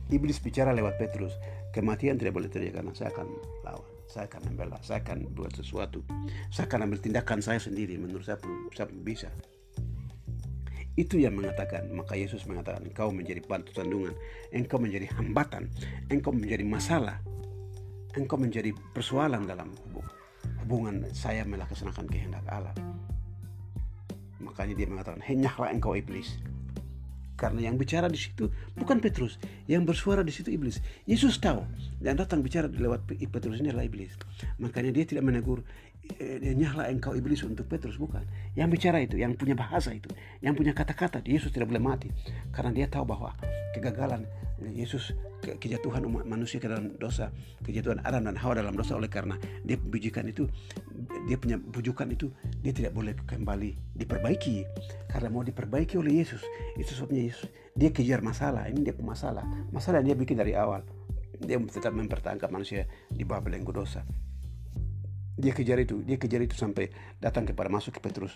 Iblis 0.07 0.39
bicara 0.39 0.71
lewat 0.71 0.95
Petrus. 0.95 1.35
Kematian 1.75 2.15
tidak 2.15 2.39
boleh 2.39 2.47
terjadi 2.47 2.79
karena 2.79 2.95
saya 2.95 3.11
akan 3.11 3.27
lawan. 3.67 3.91
Saya 4.07 4.23
akan 4.31 4.41
membela, 4.47 4.79
saya 4.79 5.03
akan 5.03 5.27
buat 5.35 5.51
sesuatu. 5.51 5.99
Saya 6.47 6.63
akan 6.71 6.87
ambil 6.87 6.99
tindakan 7.03 7.43
saya 7.43 7.59
sendiri. 7.59 7.99
Menurut 7.99 8.23
saya 8.23 8.39
belum, 8.39 8.71
saya 8.71 8.87
bisa. 9.03 9.27
Itu 10.97 11.19
yang 11.21 11.37
mengatakan, 11.37 11.91
maka 11.93 12.17
Yesus 12.17 12.47
mengatakan, 12.49 12.87
engkau 12.87 13.13
menjadi 13.13 13.43
batu 13.45 13.69
sandungan, 13.75 14.15
engkau 14.49 14.81
menjadi 14.81 15.05
hambatan, 15.13 15.69
engkau 16.09 16.33
menjadi 16.33 16.65
masalah, 16.65 17.21
engkau 18.17 18.39
menjadi 18.39 18.73
persoalan 18.95 19.45
dalam 19.45 19.69
hubungan 20.63 21.05
saya 21.13 21.45
melaksanakan 21.45 22.09
kehendak 22.09 22.41
Allah. 22.49 22.73
Makanya 24.41 24.73
dia 24.73 24.87
mengatakan, 24.89 25.21
"Henyahlah 25.21 25.69
engkau 25.69 25.93
iblis." 25.93 26.41
Karena 27.37 27.69
yang 27.69 27.77
bicara 27.77 28.09
di 28.09 28.17
situ 28.17 28.49
bukan 28.73 28.97
Petrus, 28.97 29.37
yang 29.69 29.85
bersuara 29.85 30.25
di 30.25 30.33
situ 30.33 30.49
iblis. 30.49 30.81
Yesus 31.05 31.37
tahu 31.37 31.61
dan 32.01 32.17
datang 32.17 32.41
bicara 32.41 32.65
lewat 32.65 33.05
Petrus 33.05 33.61
ini 33.61 33.69
adalah 33.69 33.85
iblis. 33.85 34.17
Makanya 34.57 34.89
dia 34.89 35.05
tidak 35.05 35.23
menegur, 35.29 35.61
eh, 36.17 36.41
nyahlah 36.57 36.89
engkau 36.89 37.13
iblis 37.13 37.45
untuk 37.45 37.69
Petrus 37.69 38.01
bukan. 38.01 38.25
Yang 38.57 38.69
bicara 38.73 38.97
itu, 39.05 39.21
yang 39.21 39.37
punya 39.37 39.53
bahasa 39.53 39.93
itu, 39.93 40.09
yang 40.41 40.57
punya 40.57 40.73
kata-kata, 40.73 41.21
Yesus 41.21 41.53
tidak 41.53 41.69
boleh 41.69 41.83
mati 41.83 42.09
karena 42.49 42.73
dia 42.73 42.89
tahu 42.89 43.05
bahwa 43.05 43.37
kegagalan 43.77 44.25
Yesus 44.73 45.13
ke, 45.45 45.53
kejatuhan 45.61 46.01
umat 46.09 46.25
manusia 46.25 46.57
ke 46.57 46.65
dalam 46.65 46.97
dosa, 46.97 47.29
kejatuhan 47.61 48.01
Adam 48.01 48.25
dan 48.25 48.33
Hawa 48.33 48.57
dalam 48.57 48.73
dosa 48.73 48.97
oleh 48.97 49.05
karena 49.05 49.37
dia 49.61 49.77
bujukan 49.77 50.25
itu, 50.25 50.49
dia 51.27 51.35
punya 51.35 51.59
bujukan 51.59 52.07
itu, 52.07 52.31
dia 52.63 52.71
tidak 52.71 52.95
boleh 52.95 53.11
kembali 53.27 53.99
diperbaiki 53.99 54.63
karena 55.11 55.27
mau 55.27 55.43
diperbaiki 55.43 55.99
oleh 55.99 56.23
Yesus. 56.23 56.39
Itu 56.79 56.95
sebabnya 56.95 57.27
Yesus 57.27 57.51
dia 57.75 57.91
kejar 57.91 58.23
masalah. 58.23 58.71
Ini 58.71 58.79
dia 58.79 58.95
masalah, 58.97 59.43
masalah 59.69 59.99
dia 59.99 60.15
bikin 60.15 60.39
dari 60.39 60.55
awal. 60.55 60.87
Dia 61.37 61.59
tetap 61.67 61.93
mempertahankan 61.93 62.49
manusia 62.49 62.87
di 63.11 63.27
bawah 63.27 63.43
belenggu 63.43 63.75
dosa. 63.75 64.07
Dia 65.37 65.53
kejar 65.53 65.77
itu, 65.77 66.01
dia 66.01 66.17
kejar 66.17 66.41
itu 66.41 66.57
sampai 66.57 66.89
datang 67.21 67.45
kepada 67.45 67.69
masuk 67.69 67.99
ke 67.99 68.01
Petrus. 68.01 68.33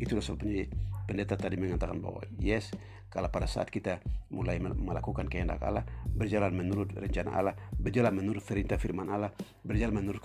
Itulah 0.00 0.24
sebabnya 0.24 0.64
pendeta 1.04 1.36
tadi 1.36 1.60
mengatakan 1.60 2.00
bahwa 2.00 2.24
yes, 2.40 2.72
kalau 3.12 3.28
pada 3.28 3.44
saat 3.44 3.68
kita 3.68 4.00
mulai 4.32 4.56
melakukan 4.62 5.28
kehendak 5.28 5.60
Allah, 5.60 5.84
berjalan 6.08 6.56
menurut 6.56 6.94
rencana 6.96 7.36
Allah, 7.36 7.54
berjalan 7.76 8.16
menurut 8.16 8.40
perintah 8.40 8.80
firman 8.80 9.12
Allah, 9.12 9.34
berjalan 9.60 10.00
menurut 10.00 10.24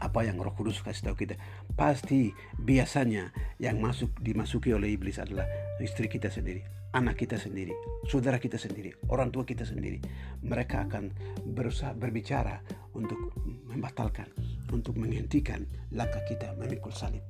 apa 0.00 0.26
yang 0.26 0.40
Roh 0.40 0.54
Kudus 0.54 0.82
kasih 0.82 1.12
tahu 1.12 1.26
kita, 1.26 1.38
pasti 1.78 2.34
biasanya 2.58 3.30
yang 3.62 3.78
masuk 3.78 4.10
dimasuki 4.18 4.74
oleh 4.74 4.94
iblis 4.94 5.22
adalah 5.22 5.46
istri 5.78 6.10
kita 6.10 6.30
sendiri, 6.30 6.62
anak 6.94 7.20
kita 7.20 7.38
sendiri, 7.38 7.74
saudara 8.10 8.42
kita 8.42 8.58
sendiri, 8.58 8.94
orang 9.12 9.30
tua 9.30 9.46
kita 9.46 9.62
sendiri. 9.62 10.02
Mereka 10.42 10.90
akan 10.90 11.14
berusaha 11.54 11.94
berbicara 11.94 12.58
untuk 12.94 13.34
membatalkan, 13.70 14.26
untuk 14.74 14.98
menghentikan 14.98 15.62
langkah 15.94 16.22
kita 16.26 16.54
memikul 16.58 16.90
salib 16.90 17.22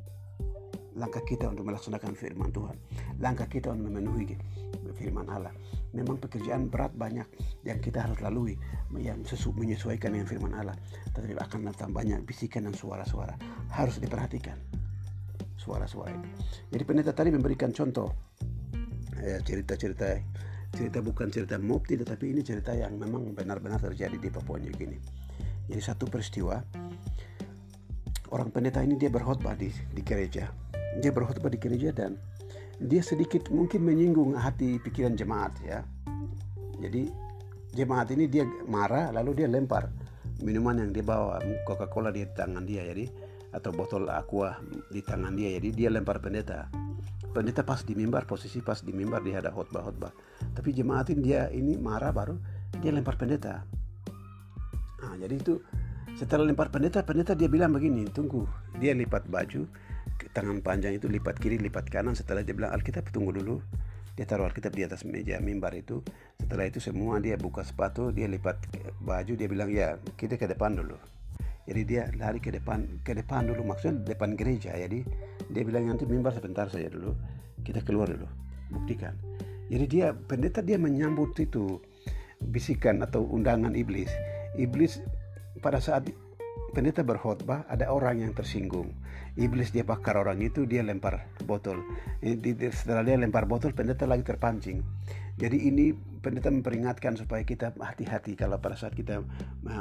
langkah 0.95 1.23
kita 1.27 1.51
untuk 1.51 1.67
melaksanakan 1.67 2.15
firman 2.15 2.55
Tuhan, 2.55 2.77
langkah 3.19 3.51
kita 3.51 3.75
untuk 3.75 3.91
memenuhi 3.91 4.39
firman 4.95 5.27
Allah. 5.27 5.51
Memang 5.95 6.19
pekerjaan 6.19 6.67
berat 6.67 6.91
banyak 6.99 7.25
yang 7.63 7.79
kita 7.79 8.03
harus 8.03 8.19
lalui, 8.19 8.59
yang 8.99 9.23
menyesuaikan 9.55 10.11
dengan 10.11 10.27
firman 10.27 10.53
Allah. 10.53 10.75
Tetapi 11.15 11.39
akan 11.39 11.71
datang 11.71 11.95
banyak 11.95 12.27
bisikan 12.27 12.67
dan 12.67 12.75
suara-suara. 12.75 13.39
Harus 13.71 14.03
diperhatikan 14.03 14.59
suara-suara 15.55 16.13
itu. 16.13 16.29
Jadi 16.75 16.83
pendeta 16.85 17.13
tadi 17.15 17.31
memberikan 17.33 17.73
contoh 17.73 18.11
eh, 19.23 19.41
cerita-cerita 19.41 20.21
cerita 20.75 20.99
bukan 20.99 21.31
cerita 21.31 21.55
mukti 21.57 21.95
tetapi 21.95 22.35
ini 22.35 22.43
cerita 22.43 22.75
yang 22.75 22.99
memang 22.99 23.31
benar-benar 23.31 23.79
terjadi 23.79 24.19
di 24.19 24.29
Papua 24.29 24.59
New 24.59 24.75
Guinea. 24.75 24.99
Jadi 25.71 25.81
satu 25.81 26.11
peristiwa 26.11 26.59
orang 28.35 28.51
pendeta 28.51 28.83
ini 28.83 28.99
dia 28.99 29.09
berkhotbah 29.09 29.55
di, 29.55 29.71
di 29.71 30.03
gereja 30.03 30.51
dia 30.99 31.11
berkhutbah 31.11 31.51
di 31.51 31.59
gereja 31.59 31.91
dan 31.91 32.15
dia 32.83 33.03
sedikit 33.03 33.51
mungkin 33.51 33.87
menyinggung 33.87 34.35
hati 34.35 34.83
pikiran 34.83 35.15
jemaat 35.15 35.55
ya. 35.63 35.83
Jadi 36.83 37.11
jemaat 37.75 38.11
ini 38.15 38.27
dia 38.27 38.47
marah 38.67 39.15
lalu 39.15 39.43
dia 39.43 39.49
lempar 39.51 39.91
minuman 40.43 40.83
yang 40.83 40.91
dia 40.91 41.05
bawa 41.07 41.39
Coca-Cola 41.67 42.11
di 42.11 42.27
tangan 42.27 42.67
dia 42.67 42.83
jadi 42.83 43.07
atau 43.55 43.71
botol 43.71 44.11
aqua 44.11 44.59
di 44.91 44.99
tangan 44.99 45.39
dia 45.39 45.55
jadi 45.59 45.69
dia 45.71 45.89
lempar 45.91 46.19
pendeta. 46.19 46.67
Pendeta 47.35 47.67
pas 47.67 47.83
di 47.83 47.99
mimbar 47.99 48.27
posisi 48.31 48.63
pas 48.63 48.79
di 48.83 48.95
mimbar 48.95 49.23
dia 49.23 49.43
ada 49.43 49.51
khotbah-khotbah. 49.51 50.13
Tapi 50.55 50.71
jemaat 50.75 51.11
ini 51.15 51.21
dia 51.23 51.51
ini 51.51 51.79
marah 51.79 52.11
baru 52.15 52.39
dia 52.79 52.91
lempar 52.91 53.19
pendeta. 53.19 53.63
Nah, 55.03 55.15
jadi 55.21 55.35
itu 55.37 55.61
setelah 56.15 56.47
lempar 56.47 56.71
pendeta, 56.71 57.03
pendeta 57.03 57.35
dia 57.35 57.51
bilang 57.51 57.75
begini, 57.75 58.07
tunggu, 58.07 58.47
dia 58.79 58.95
lipat 58.95 59.27
baju, 59.27 59.67
tangan 60.35 60.59
panjang 60.61 60.99
itu 60.99 61.07
lipat 61.07 61.39
kiri 61.39 61.57
lipat 61.63 61.87
kanan. 61.89 62.19
Setelah 62.19 62.43
dia 62.43 62.53
bilang 62.53 62.75
Alkitab 62.75 63.09
tunggu 63.15 63.31
dulu. 63.31 63.63
Dia 64.19 64.27
taruh 64.27 64.47
Alkitab 64.47 64.75
di 64.75 64.83
atas 64.83 65.07
meja 65.07 65.39
mimbar 65.39 65.75
itu. 65.79 66.03
Setelah 66.43 66.67
itu 66.67 66.83
semua 66.83 67.23
dia 67.23 67.39
buka 67.39 67.63
sepatu 67.63 68.11
dia 68.11 68.27
lipat 68.27 68.59
baju 69.03 69.33
dia 69.39 69.49
bilang 69.49 69.71
ya 69.71 69.97
kita 70.19 70.35
ke 70.35 70.51
depan 70.51 70.75
dulu. 70.75 70.99
Jadi 71.65 71.81
dia 71.89 72.11
lari 72.19 72.43
ke 72.43 72.51
depan 72.51 73.01
ke 73.07 73.15
depan 73.15 73.47
dulu. 73.49 73.63
Maksudnya 73.63 74.03
depan 74.05 74.35
gereja. 74.35 74.75
Jadi 74.75 75.07
dia 75.49 75.63
bilang 75.63 75.89
nanti 75.89 76.05
mimbar 76.05 76.35
sebentar 76.35 76.67
saja 76.67 76.91
dulu. 76.91 77.15
Kita 77.63 77.81
keluar 77.87 78.11
dulu. 78.11 78.27
Buktikan. 78.75 79.15
Jadi 79.71 79.85
dia 79.89 80.13
pendeta 80.13 80.61
dia 80.61 80.77
menyambut 80.77 81.33
itu 81.41 81.81
bisikan 82.51 83.01
atau 83.01 83.25
undangan 83.25 83.73
iblis. 83.73 84.13
Iblis 84.61 85.01
pada 85.65 85.81
saat 85.81 86.13
pendeta 86.75 87.07
berkhotbah 87.07 87.71
ada 87.71 87.95
orang 87.95 88.27
yang 88.27 88.35
tersinggung. 88.35 88.91
Iblis 89.39 89.71
dia 89.71 89.87
bakar 89.87 90.19
orang 90.19 90.43
itu 90.43 90.67
dia 90.67 90.83
lempar 90.83 91.31
botol. 91.47 91.79
Setelah 92.75 93.07
dia 93.07 93.15
lempar 93.15 93.47
botol 93.47 93.71
pendeta 93.71 94.05
lagi 94.11 94.27
terpancing. 94.27 94.83
Jadi 95.35 95.67
ini 95.67 95.91
pendeta 96.23 96.51
memperingatkan 96.51 97.19
supaya 97.19 97.43
kita 97.43 97.75
hati-hati 97.75 98.39
kalau 98.39 98.59
pada 98.63 98.79
saat 98.79 98.95
kita 98.95 99.23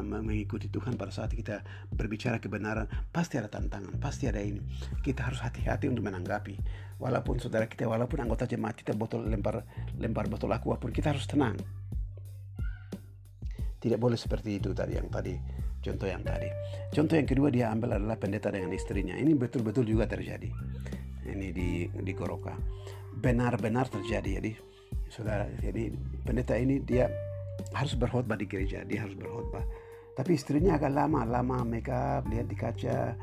mengikuti 0.06 0.70
Tuhan 0.70 0.98
pada 0.98 1.14
saat 1.14 1.34
kita 1.34 1.62
berbicara 1.94 2.42
kebenaran 2.42 2.90
pasti 3.14 3.38
ada 3.38 3.50
tantangan 3.50 3.98
pasti 3.98 4.30
ada 4.30 4.42
ini. 4.42 4.62
Kita 5.02 5.26
harus 5.26 5.42
hati-hati 5.42 5.90
untuk 5.90 6.06
menanggapi. 6.06 6.58
Walaupun 7.02 7.42
saudara 7.42 7.66
kita 7.66 7.90
walaupun 7.90 8.22
anggota 8.22 8.46
jemaat 8.46 8.78
kita 8.78 8.94
botol 8.94 9.26
lempar 9.26 9.66
lempar 9.98 10.30
botol 10.30 10.54
aqua 10.54 10.78
pun 10.78 10.94
kita 10.94 11.14
harus 11.14 11.26
tenang. 11.26 11.58
Tidak 13.78 14.00
boleh 14.00 14.16
seperti 14.16 14.58
itu 14.58 14.72
tadi 14.72 14.96
yang 14.96 15.12
tadi 15.12 15.36
Contoh 15.84 16.08
yang 16.08 16.24
tadi. 16.24 16.48
Contoh 16.96 17.20
yang 17.20 17.28
kedua 17.28 17.52
dia 17.52 17.68
ambil 17.68 18.00
adalah 18.00 18.16
pendeta 18.16 18.48
dengan 18.48 18.72
istrinya. 18.72 19.20
Ini 19.20 19.36
betul-betul 19.36 19.84
juga 19.84 20.08
terjadi. 20.08 20.48
Ini 21.28 21.48
di 21.52 21.92
di 21.92 22.12
Goroka. 22.16 22.56
Benar-benar 23.20 23.92
terjadi. 23.92 24.40
Jadi 24.40 24.52
saudara, 25.12 25.44
jadi 25.60 25.92
pendeta 26.24 26.56
ini 26.56 26.80
dia 26.80 27.12
harus 27.76 28.00
berkhotbah 28.00 28.40
di 28.40 28.48
gereja. 28.48 28.88
Dia 28.88 29.04
harus 29.04 29.20
berkhotbah. 29.20 29.68
Tapi 30.16 30.40
istrinya 30.40 30.80
agak 30.80 30.96
lama, 30.96 31.28
lama 31.28 31.68
make 31.68 31.92
up, 31.92 32.24
lihat 32.32 32.48
di 32.48 32.56
kaca, 32.56 33.18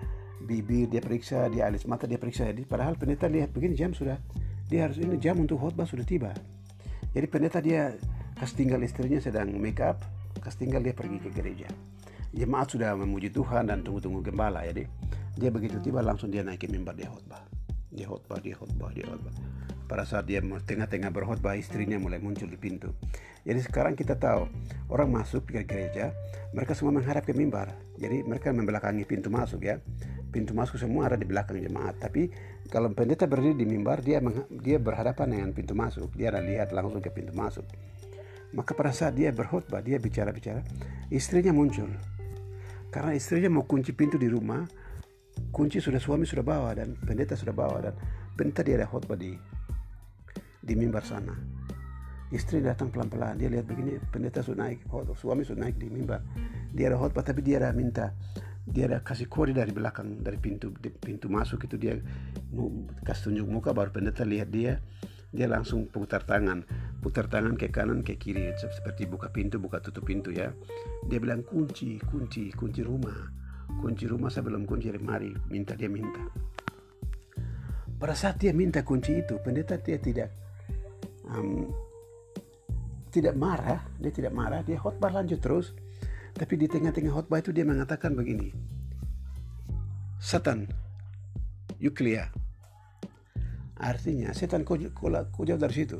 bibir 0.44 0.90
dia 0.90 1.00
periksa, 1.00 1.48
dia 1.48 1.64
alis 1.64 1.88
mata 1.88 2.04
dia 2.04 2.20
periksa. 2.20 2.52
Jadi 2.52 2.68
padahal 2.68 3.00
pendeta 3.00 3.24
lihat 3.24 3.56
begini 3.56 3.72
jam 3.72 3.96
sudah, 3.96 4.20
dia 4.68 4.84
harus 4.84 5.00
ini 5.00 5.16
jam 5.16 5.40
untuk 5.40 5.56
khotbah 5.56 5.88
sudah 5.88 6.04
tiba. 6.04 6.34
Jadi 7.16 7.26
pendeta 7.30 7.62
dia 7.62 7.96
kasih 8.36 8.56
tinggal 8.66 8.82
istrinya 8.84 9.22
sedang 9.22 9.54
make 9.54 9.80
up, 9.80 10.02
kasih 10.42 10.66
tinggal 10.66 10.82
dia 10.82 10.92
pergi 10.92 11.22
ke 11.22 11.30
gereja 11.30 11.70
jemaat 12.30 12.72
sudah 12.74 12.94
memuji 12.94 13.34
Tuhan 13.34 13.66
dan 13.70 13.82
tunggu-tunggu 13.82 14.22
gembala 14.22 14.62
jadi 14.66 14.86
dia 15.40 15.48
begitu 15.48 15.80
tiba 15.80 16.02
langsung 16.04 16.28
dia 16.28 16.42
naik 16.42 16.66
ke 16.66 16.68
mimbar 16.68 16.92
dia 16.92 17.08
khotbah. 17.08 17.40
Dia 17.90 18.06
khotbah 18.06 18.38
dia 18.42 18.54
khotbah 18.58 18.90
dia 18.92 19.08
khotbah. 19.08 19.34
Pada 19.88 20.06
saat 20.06 20.28
dia 20.28 20.38
tengah-tengah 20.38 21.10
berkhotbah 21.10 21.58
istrinya 21.58 21.98
mulai 21.98 22.22
muncul 22.22 22.46
di 22.46 22.54
pintu. 22.54 22.94
Jadi 23.42 23.58
sekarang 23.64 23.96
kita 23.96 24.14
tahu 24.20 24.46
orang 24.92 25.10
masuk 25.10 25.50
ke 25.50 25.64
gereja 25.66 26.14
mereka 26.54 26.76
semua 26.76 26.94
menghadap 27.00 27.26
ke 27.26 27.34
mimbar. 27.34 27.74
Jadi 27.98 28.22
mereka 28.22 28.54
membelakangi 28.54 29.02
pintu 29.08 29.32
masuk 29.32 29.64
ya. 29.66 29.82
Pintu 30.30 30.54
masuk 30.54 30.78
semua 30.78 31.10
ada 31.10 31.18
di 31.18 31.26
belakang 31.26 31.58
jemaat. 31.58 31.98
Tapi 31.98 32.30
kalau 32.70 32.92
pendeta 32.94 33.26
berdiri 33.26 33.58
di 33.58 33.66
mimbar 33.66 34.04
dia 34.04 34.22
dia 34.62 34.78
berhadapan 34.78 35.26
dengan 35.34 35.50
pintu 35.56 35.74
masuk. 35.74 36.14
Dia 36.14 36.30
ada 36.30 36.44
lihat 36.44 36.70
langsung 36.70 37.02
ke 37.02 37.10
pintu 37.10 37.34
masuk. 37.34 37.66
Maka 38.54 38.76
pada 38.76 38.92
saat 38.92 39.16
dia 39.16 39.32
berkhotbah 39.32 39.82
dia 39.82 39.98
bicara-bicara 39.98 40.62
istrinya 41.10 41.54
muncul 41.54 41.90
karena 42.90 43.14
istrinya 43.14 43.50
mau 43.50 43.64
kunci 43.64 43.94
pintu 43.94 44.18
di 44.18 44.26
rumah, 44.26 44.66
kunci 45.54 45.78
sudah 45.78 46.02
suami 46.02 46.26
sudah 46.26 46.42
bawa 46.42 46.74
dan 46.74 46.98
pendeta 46.98 47.38
sudah 47.38 47.54
bawa 47.54 47.78
dan 47.78 47.94
pendeta 48.34 48.66
dia 48.66 48.82
ada 48.82 48.86
khotbah 48.90 49.14
di 49.14 49.34
di 50.60 50.74
mimbar 50.74 51.06
sana. 51.06 51.32
Istri 52.30 52.62
datang 52.62 52.94
pelan-pelan, 52.94 53.42
dia 53.42 53.50
lihat 53.50 53.66
begini, 53.66 53.98
pendeta 54.14 54.38
sudah 54.38 54.70
naik, 54.70 54.86
oh, 54.94 55.02
suami 55.18 55.42
sudah 55.42 55.66
naik 55.66 55.82
di 55.82 55.90
mimbar. 55.90 56.22
Dia 56.70 56.94
ada 56.94 56.98
khotbah 56.98 57.26
tapi 57.26 57.42
dia 57.42 57.58
ada 57.58 57.74
minta, 57.74 58.14
dia 58.62 58.86
ada 58.86 59.02
kasih 59.02 59.26
kode 59.26 59.50
dari 59.50 59.74
belakang 59.74 60.22
dari 60.22 60.38
pintu 60.38 60.70
pintu 60.78 61.26
masuk 61.26 61.66
itu 61.66 61.74
dia 61.74 61.98
kasih 63.02 63.34
tunjuk 63.34 63.46
muka 63.50 63.70
baru 63.74 63.90
pendeta 63.90 64.22
lihat 64.22 64.50
dia, 64.50 64.78
dia 65.30 65.46
langsung 65.46 65.86
putar 65.86 66.26
tangan. 66.26 66.66
Putar 66.98 67.30
tangan 67.30 67.54
ke 67.54 67.70
kanan 67.70 68.02
ke 68.02 68.18
kiri. 68.18 68.50
Seperti 68.58 69.06
buka 69.06 69.30
pintu 69.30 69.62
buka 69.62 69.78
tutup 69.78 70.02
pintu 70.10 70.34
ya. 70.34 70.50
Dia 71.06 71.22
bilang 71.22 71.46
kunci 71.46 72.02
kunci 72.02 72.50
kunci 72.50 72.82
rumah. 72.82 73.30
Kunci 73.78 74.10
rumah 74.10 74.28
sebelum 74.28 74.66
kunci 74.66 74.90
lemari. 74.90 75.30
Minta 75.46 75.78
dia 75.78 75.86
minta. 75.86 76.18
Pada 78.00 78.16
saat 78.16 78.42
dia 78.42 78.50
minta 78.50 78.82
kunci 78.82 79.22
itu 79.22 79.38
pendeta 79.38 79.78
dia 79.78 80.02
tidak 80.02 80.34
um, 81.30 81.70
tidak 83.14 83.38
marah. 83.38 83.86
Dia 84.02 84.10
tidak 84.10 84.34
marah. 84.34 84.66
Dia 84.66 84.82
khotbah 84.82 85.14
lanjut 85.14 85.38
terus. 85.38 85.70
Tapi 86.34 86.58
di 86.58 86.66
tengah-tengah 86.66 87.14
khotbah 87.14 87.38
itu 87.38 87.54
dia 87.54 87.62
mengatakan 87.62 88.18
begini. 88.18 88.50
Satan 90.20 90.66
Yuklia 91.80 92.28
artinya 93.80 94.30
setan 94.36 94.62
kau, 94.62 94.76
kau, 94.92 95.08
kau 95.08 95.42
jauh 95.48 95.58
dari 95.58 95.74
situ. 95.74 95.98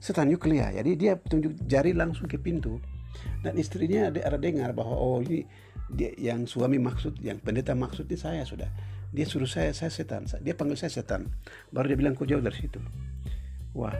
Setan 0.00 0.30
Yuklia 0.32 0.72
jadi 0.72 0.90
dia 0.96 1.12
tunjuk 1.18 1.66
jari 1.66 1.92
langsung 1.92 2.30
ke 2.30 2.38
pintu. 2.40 2.80
Dan 3.42 3.58
istrinya 3.58 4.08
ada, 4.08 4.38
dengar 4.38 4.72
bahwa 4.72 4.94
oh 4.96 5.18
ini 5.20 5.44
dia, 5.90 6.14
yang 6.16 6.46
suami 6.46 6.78
maksud 6.78 7.18
yang 7.20 7.42
pendeta 7.42 7.74
maksud 7.74 8.06
ini 8.06 8.16
saya 8.16 8.42
sudah. 8.46 8.70
Dia 9.10 9.26
suruh 9.26 9.50
saya 9.50 9.74
saya 9.74 9.90
setan. 9.90 10.24
Dia 10.40 10.54
panggil 10.54 10.78
saya 10.78 10.94
setan. 10.94 11.26
Baru 11.74 11.90
dia 11.90 11.98
bilang 11.98 12.14
kau 12.14 12.24
jauh 12.24 12.40
dari 12.40 12.54
situ. 12.54 12.78
Wah. 13.74 13.92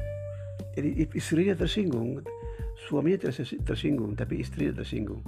Jadi 0.79 1.11
istrinya 1.19 1.59
tersinggung 1.59 2.23
suaminya 2.89 3.29
tersinggung 3.67 4.17
tapi 4.17 4.41
istrinya 4.41 4.81
tersinggung. 4.81 5.21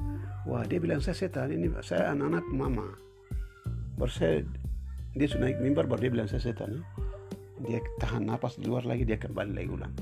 Wah 0.49 0.65
dia 0.65 0.81
bilang 0.81 1.05
saya 1.05 1.15
setan 1.19 1.53
ini 1.53 1.69
saya 1.85 2.15
anak-anak 2.17 2.47
mama. 2.49 2.87
Baru 4.01 4.13
saya 4.13 4.41
dia 5.13 5.27
sudah 5.29 5.53
naik 5.53 5.61
mimbar 5.61 5.85
baru 5.85 6.09
dia 6.09 6.13
bilang 6.15 6.29
saya 6.31 6.41
setan. 6.41 6.81
ya. 6.81 6.83
Dia 7.62 7.78
tahan 8.02 8.26
napas 8.26 8.59
di 8.59 8.66
luar 8.66 8.83
lagi 8.83 9.07
dia 9.07 9.19
kembali 9.19 9.52
lagi 9.54 9.71
ulang. 9.71 9.95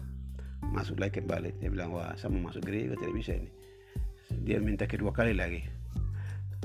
Masuk 0.72 0.96
lagi 0.96 1.20
kembali. 1.20 1.60
Dia 1.60 1.68
bilang 1.68 1.92
wah 1.92 2.16
saya 2.16 2.32
mau 2.32 2.48
masuk 2.48 2.64
gereja 2.64 2.96
tidak 2.96 3.12
bisa 3.12 3.32
ini. 3.36 3.50
Dia 4.46 4.56
minta 4.62 4.88
kedua 4.88 5.12
kali 5.12 5.36
lagi. 5.36 5.60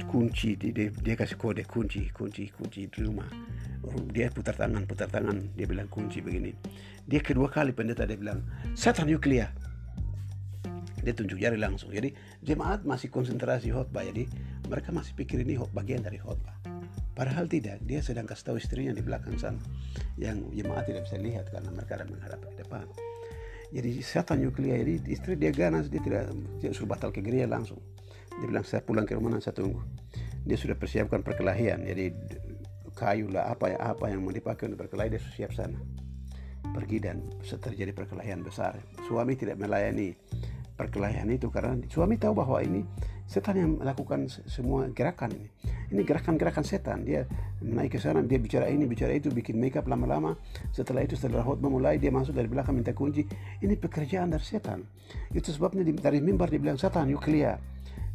Kunci 0.08 0.60
dia, 0.60 0.92
dia 0.92 1.16
kasih 1.16 1.40
kode 1.40 1.64
kunci 1.68 2.12
kunci 2.12 2.52
kunci 2.52 2.88
di 2.88 3.00
rumah. 3.04 3.28
Dia 4.12 4.32
putar 4.32 4.56
tangan 4.56 4.88
putar 4.88 5.12
tangan. 5.12 5.56
Dia 5.56 5.68
bilang 5.68 5.92
kunci 5.92 6.24
begini. 6.24 6.56
Dia 7.04 7.20
kedua 7.20 7.52
kali 7.52 7.76
pendeta 7.76 8.08
dia 8.08 8.16
bilang 8.16 8.44
setan 8.74 9.12
nuklia 9.12 9.52
dia 11.06 11.14
tunjuk 11.14 11.38
jari 11.38 11.62
langsung. 11.62 11.94
Jadi 11.94 12.18
jemaat 12.42 12.82
masih 12.82 13.14
konsentrasi 13.14 13.70
khotbah. 13.70 14.02
Jadi 14.02 14.26
mereka 14.66 14.90
masih 14.90 15.14
pikir 15.14 15.46
ini 15.46 15.60
bagian 15.70 16.02
dari 16.02 16.18
khotbah 16.18 16.55
Padahal 17.16 17.48
tidak, 17.48 17.80
dia 17.88 18.04
sedang 18.04 18.28
kasih 18.28 18.52
tahu 18.52 18.58
istrinya 18.60 18.92
di 18.92 19.00
belakang 19.00 19.40
sana 19.40 19.64
yang 20.20 20.52
jemaat 20.52 20.84
tidak 20.84 21.08
bisa 21.08 21.16
lihat 21.16 21.48
karena 21.48 21.72
mereka 21.72 21.96
ada 21.96 22.06
menghadap 22.12 22.44
ke 22.44 22.60
depan. 22.60 22.86
Jadi 23.72 23.90
setan 24.04 24.44
nuklia 24.44 24.76
jadi 24.84 25.00
istri 25.08 25.40
dia 25.40 25.56
ganas 25.56 25.88
dia 25.88 26.04
tidak 26.04 26.32
dia 26.60 26.76
suruh 26.76 26.92
batal 26.92 27.16
ke 27.16 27.24
gereja 27.24 27.48
langsung. 27.48 27.80
Dia 28.36 28.46
bilang 28.52 28.68
saya 28.68 28.84
pulang 28.84 29.08
ke 29.08 29.16
rumah 29.16 29.32
nanti 29.32 29.48
saya 29.48 29.56
tunggu. 29.56 29.80
Dia 30.44 30.60
sudah 30.60 30.76
persiapkan 30.76 31.24
perkelahian 31.24 31.88
jadi 31.88 32.12
kayu 32.96 33.32
lah 33.32 33.52
apa 33.52 33.76
ya 33.76 33.78
apa 33.80 34.08
yang 34.12 34.24
mau 34.24 34.32
dipakai 34.32 34.72
untuk 34.72 34.88
berkelahi 34.88 35.16
dia 35.16 35.20
sudah 35.24 35.36
siap 35.36 35.52
sana. 35.56 35.80
Pergi 36.76 36.98
dan 37.00 37.24
terjadi 37.48 37.96
perkelahian 37.96 38.44
besar. 38.44 38.76
Suami 39.08 39.40
tidak 39.40 39.56
melayani 39.56 40.16
perkelahian 40.76 41.32
itu 41.32 41.48
karena 41.48 41.80
suami 41.88 42.20
tahu 42.20 42.36
bahwa 42.36 42.60
ini 42.60 42.84
setan 43.26 43.56
yang 43.58 43.72
melakukan 43.82 44.30
semua 44.30 44.90
gerakan 44.94 45.34
ini. 45.34 45.50
Ini 45.94 46.02
gerakan-gerakan 46.02 46.66
setan. 46.66 47.06
Dia 47.06 47.26
menaik 47.62 47.98
ke 47.98 48.00
sana 48.02 48.22
dia 48.26 48.38
bicara 48.42 48.70
ini 48.70 48.86
bicara 48.90 49.14
itu 49.14 49.34
bikin 49.34 49.58
makeup 49.58 49.86
lama-lama. 49.90 50.38
Setelah 50.74 51.06
itu 51.06 51.18
setelah 51.18 51.46
khutbah 51.46 51.70
mulai 51.70 51.98
dia 51.98 52.10
masuk 52.14 52.38
dari 52.38 52.50
belakang 52.50 52.78
minta 52.78 52.94
kunci. 52.94 53.26
Ini 53.62 53.74
pekerjaan 53.78 54.34
dari 54.34 54.46
setan. 54.46 54.86
Itu 55.34 55.50
sebabnya 55.54 55.86
dari 55.98 56.22
mimbar 56.22 56.50
dia 56.50 56.62
bilang 56.62 56.78
setan 56.78 57.10
yuk 57.10 57.26
keluar 57.26 57.58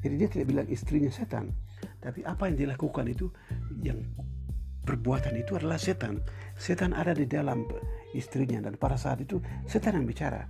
jadi 0.01 0.15
dia 0.17 0.29
tidak 0.33 0.47
bilang 0.49 0.69
istrinya 0.69 1.13
setan. 1.13 1.53
Tapi 2.01 2.25
apa 2.25 2.49
yang 2.49 2.57
dilakukan 2.57 3.05
itu 3.09 3.29
yang 3.85 4.01
perbuatan 4.85 5.37
itu 5.37 5.61
adalah 5.61 5.77
setan. 5.77 6.25
Setan 6.57 6.97
ada 6.97 7.13
di 7.13 7.29
dalam 7.29 7.69
istrinya 8.17 8.65
dan 8.65 8.81
pada 8.81 8.97
saat 8.97 9.21
itu 9.21 9.41
setan 9.69 10.01
yang 10.01 10.09
bicara. 10.09 10.49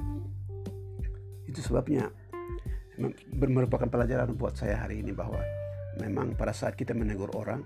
Itu 1.51 1.59
sebabnya 1.59 2.07
merupakan 3.33 3.89
pelajaran 3.89 4.37
buat 4.37 4.55
saya 4.57 4.85
hari 4.85 5.01
ini 5.01 5.17
bahwa 5.17 5.41
memang 5.99 6.37
pada 6.37 6.55
saat 6.55 6.77
kita 6.77 6.95
menegur 6.95 7.33
orang 7.35 7.65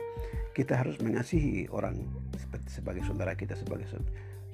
kita 0.55 0.79
harus 0.79 0.97
mengasihi 1.03 1.67
orang 1.75 1.99
sebagai 2.71 3.03
saudara 3.03 3.35
kita 3.35 3.59
sebagai 3.59 3.91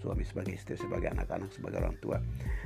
suami 0.00 0.25
sebagai 0.25 0.56
istri 0.56 0.80
sebagai 0.80 1.12
anak-anak 1.12 1.52
sebagai 1.52 1.84
orang 1.84 1.96
tua. 2.00 2.18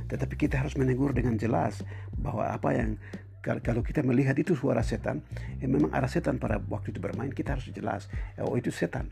Tetapi 0.07 0.35
kita 0.39 0.63
harus 0.63 0.79
menegur 0.79 1.11
dengan 1.11 1.35
jelas 1.35 1.83
bahwa 2.15 2.47
apa 2.55 2.71
yang 2.71 2.95
kalau 3.43 3.85
kita 3.85 4.01
melihat 4.01 4.39
itu 4.39 4.57
suara 4.57 4.81
setan 4.81 5.21
ya 5.61 5.69
memang 5.69 5.93
arah 5.93 6.09
setan 6.09 6.41
pada 6.41 6.63
waktu 6.71 6.97
itu 6.97 7.03
bermain 7.03 7.29
kita 7.35 7.59
harus 7.59 7.69
jelas 7.75 8.07
oh 8.39 8.55
itu 8.55 8.71
setan. 8.71 9.11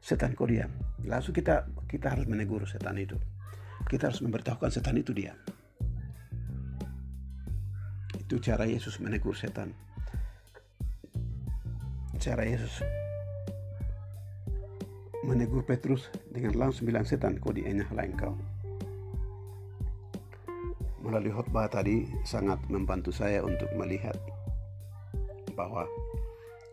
Setan 0.00 0.32
kau 0.32 0.48
diam. 0.48 0.72
Langsung 1.04 1.36
kita 1.36 1.68
kita 1.84 2.16
harus 2.16 2.24
menegur 2.24 2.64
setan 2.64 2.96
itu. 2.96 3.20
Kita 3.84 4.08
harus 4.08 4.24
memberitahukan 4.24 4.72
setan 4.72 4.96
itu 4.96 5.12
diam 5.12 5.36
itu 8.28 8.36
cara 8.44 8.68
Yesus 8.68 9.00
menegur 9.00 9.32
setan. 9.32 9.72
Cara 12.20 12.44
Yesus 12.44 12.84
menegur 15.24 15.64
Petrus 15.64 16.12
dengan 16.28 16.52
langsung 16.60 16.84
bilang 16.84 17.08
setan 17.08 17.40
kau 17.40 17.56
dienyah 17.56 17.88
lain 17.88 18.12
kau 18.16 18.36
melalui 21.00 21.32
khotbah 21.32 21.72
tadi 21.72 22.04
sangat 22.28 22.60
membantu 22.68 23.08
saya 23.16 23.40
untuk 23.40 23.72
melihat 23.72 24.16
bahwa 25.56 25.88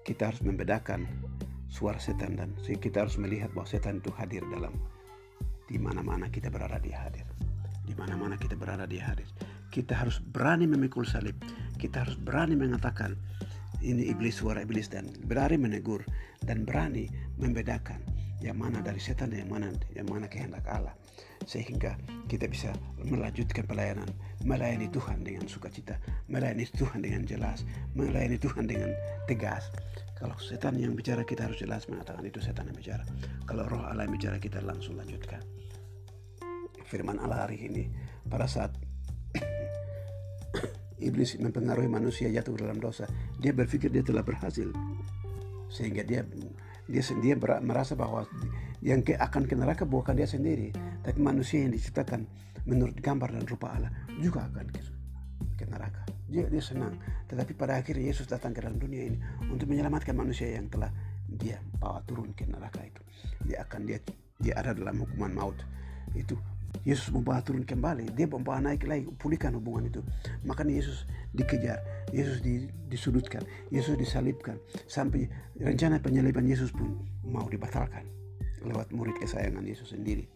kita 0.03 0.35
harus 0.35 0.43
membedakan 0.43 1.07
suara 1.71 2.03
setan 2.03 2.35
dan 2.35 2.51
kita 2.59 3.07
harus 3.07 3.15
melihat 3.15 3.47
bahwa 3.55 3.67
setan 3.67 4.03
itu 4.03 4.11
hadir 4.19 4.43
dalam 4.51 4.75
di 5.71 5.79
mana-mana 5.79 6.27
kita 6.27 6.51
berada 6.51 6.83
dia 6.83 6.99
hadir. 6.99 7.23
Di 7.87 7.95
mana-mana 7.95 8.35
kita 8.35 8.59
berada 8.59 8.83
dia 8.83 9.07
hadir 9.07 9.29
kita 9.75 9.91
harus 9.91 10.23
berani 10.23 10.71
memikul 10.71 11.03
salib. 11.03 11.35
Kita 11.75 12.07
harus 12.07 12.15
berani 12.15 12.55
mengatakan 12.55 13.19
ini 13.83 14.07
iblis 14.07 14.39
suara 14.39 14.63
iblis 14.63 14.87
dan 14.87 15.11
berani 15.27 15.59
menegur 15.59 15.99
dan 16.47 16.63
berani 16.63 17.11
membedakan 17.35 17.99
yang 18.39 18.55
mana 18.55 18.79
dari 18.79 19.03
setan 19.03 19.35
yang 19.35 19.51
mana 19.51 19.75
yang 19.91 20.07
mana 20.07 20.31
kehendak 20.31 20.63
Allah. 20.71 20.95
Sehingga 21.43 21.99
kita 22.31 22.47
bisa 22.47 22.71
melanjutkan 23.03 23.67
pelayanan. 23.67 24.07
Melayani 24.47 24.87
Tuhan 24.87 25.27
dengan 25.27 25.43
sukacita. 25.51 25.99
Melayani 26.31 26.63
Tuhan 26.71 27.03
dengan 27.03 27.27
jelas. 27.27 27.67
Melayani 27.99 28.39
Tuhan 28.39 28.71
dengan 28.71 28.95
tegas. 29.27 29.67
Kalau 30.15 30.39
setan 30.39 30.79
yang 30.79 30.95
bicara 30.95 31.27
kita 31.27 31.51
harus 31.51 31.59
jelas 31.59 31.83
mengatakan 31.91 32.23
itu 32.23 32.39
setan 32.39 32.71
yang 32.71 32.79
bicara. 32.79 33.03
Kalau 33.43 33.67
roh 33.67 33.83
Allah 33.83 34.07
yang 34.07 34.15
bicara 34.15 34.39
kita 34.39 34.63
langsung 34.63 34.95
lanjutkan. 34.95 35.43
Firman 36.87 37.19
Allah 37.19 37.49
hari 37.49 37.65
ini 37.65 37.89
pada 38.29 38.45
saat 38.45 38.73
iblis 40.99 41.35
mempengaruhi 41.39 41.89
manusia 41.91 42.31
jatuh 42.31 42.55
dalam 42.55 42.79
dosa. 42.79 43.07
Dia 43.39 43.51
berpikir 43.51 43.91
dia 43.91 44.03
telah 44.05 44.23
berhasil. 44.23 44.71
Sehingga 45.67 46.05
dia 46.05 46.23
dia 46.85 47.01
dia 47.01 47.35
merasa 47.63 47.97
bahwa 47.97 48.23
yang 48.85 49.01
ke, 49.01 49.17
akan 49.17 49.49
ke 49.49 49.57
neraka 49.57 49.83
bukan 49.89 50.13
dia 50.13 50.29
sendiri 50.29 50.69
tapi 51.01 51.17
manusia 51.17 51.65
yang 51.65 51.73
diciptakan 51.73 52.29
menurut 52.69 52.93
gambar 53.01 53.33
dan 53.33 53.45
rupa 53.49 53.73
Allah 53.73 53.89
juga 54.21 54.45
akan 54.45 54.65
ke, 54.69 54.81
ke 55.57 55.65
neraka. 55.65 56.05
Dia 56.29 56.45
dia 56.49 56.61
senang. 56.61 56.97
Tetapi 57.29 57.53
pada 57.57 57.77
akhirnya 57.77 58.09
Yesus 58.13 58.29
datang 58.29 58.53
ke 58.53 58.61
dalam 58.61 58.77
dunia 58.77 59.09
ini 59.09 59.17
untuk 59.49 59.69
menyelamatkan 59.69 60.13
manusia 60.13 60.53
yang 60.53 60.69
telah 60.69 60.89
dia 61.25 61.57
bawa 61.81 62.01
turun 62.05 62.33
ke 62.37 62.45
neraka 62.45 62.81
itu. 62.85 63.01
Dia 63.45 63.65
akan 63.65 63.81
dia 63.85 63.97
dia 64.41 64.53
ada 64.57 64.75
dalam 64.75 65.01
hukuman 65.01 65.31
maut 65.31 65.57
itu 66.13 66.35
Yesus 66.83 67.13
membawa 67.13 67.39
turun 67.45 67.63
kembali. 67.63 68.11
Dia 68.17 68.27
membawa 68.27 68.59
naik 68.59 68.83
lagi 68.89 69.07
pulihkan 69.15 69.55
hubungan 69.55 69.87
itu. 69.87 70.01
Makanya 70.43 70.83
Yesus 70.83 71.07
dikejar 71.31 71.79
Yesus 72.11 72.43
disudutkan 72.91 73.43
Yesus 73.71 73.95
disalibkan 73.95 74.59
sampai 74.89 75.31
rencana 75.59 76.03
penyaliban 76.03 76.43
Yesus 76.43 76.75
pun 76.75 76.99
mau 77.23 77.47
dibatalkan 77.47 78.03
lewat 78.65 78.91
murid 78.91 79.15
kesayangan 79.21 79.63
Yesus 79.63 79.95
sendiri. 79.95 80.27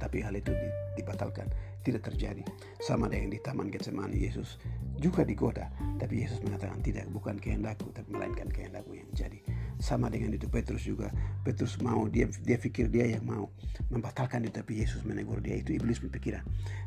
Tapi 0.00 0.20
hal 0.20 0.34
itu 0.34 0.50
dibatalkan 0.98 1.46
tidak 1.84 2.10
terjadi. 2.10 2.42
Sama 2.82 3.06
dengan 3.06 3.30
di 3.30 3.38
taman 3.38 3.70
Getsemani 3.70 4.18
Yesus 4.18 4.58
juga 4.98 5.26
digoda 5.26 5.68
tapi 5.98 6.22
Yesus 6.22 6.40
mengatakan 6.40 6.78
tidak 6.80 7.04
bukan 7.10 7.36
kehendakku 7.36 7.90
tapi 7.92 8.08
melainkan 8.08 8.48
kehendakmu 8.48 8.96
yang 8.96 9.10
jadi 9.12 9.38
sama 9.84 10.08
dengan 10.08 10.32
itu 10.32 10.48
Petrus 10.48 10.88
juga. 10.88 11.12
Petrus 11.44 11.76
mau 11.84 12.08
dia 12.08 12.24
dia 12.40 12.56
pikir 12.56 12.88
dia 12.88 13.04
yang 13.04 13.28
mau 13.28 13.52
membatalkan 13.92 14.40
itu 14.48 14.56
tapi 14.64 14.80
Yesus 14.80 15.04
menegur 15.04 15.44
dia. 15.44 15.60
Itu 15.60 15.76
iblis 15.76 16.00
berpikiran. 16.00 16.40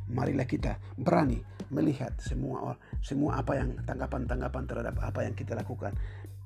Marilah 0.10 0.50
kita 0.50 0.82
berani 0.98 1.38
melihat 1.70 2.18
semua 2.18 2.74
semua 3.06 3.38
apa 3.38 3.54
yang 3.54 3.78
tanggapan-tanggapan 3.86 4.64
terhadap 4.66 4.96
apa 4.98 5.30
yang 5.30 5.38
kita 5.38 5.54
lakukan. 5.54 5.94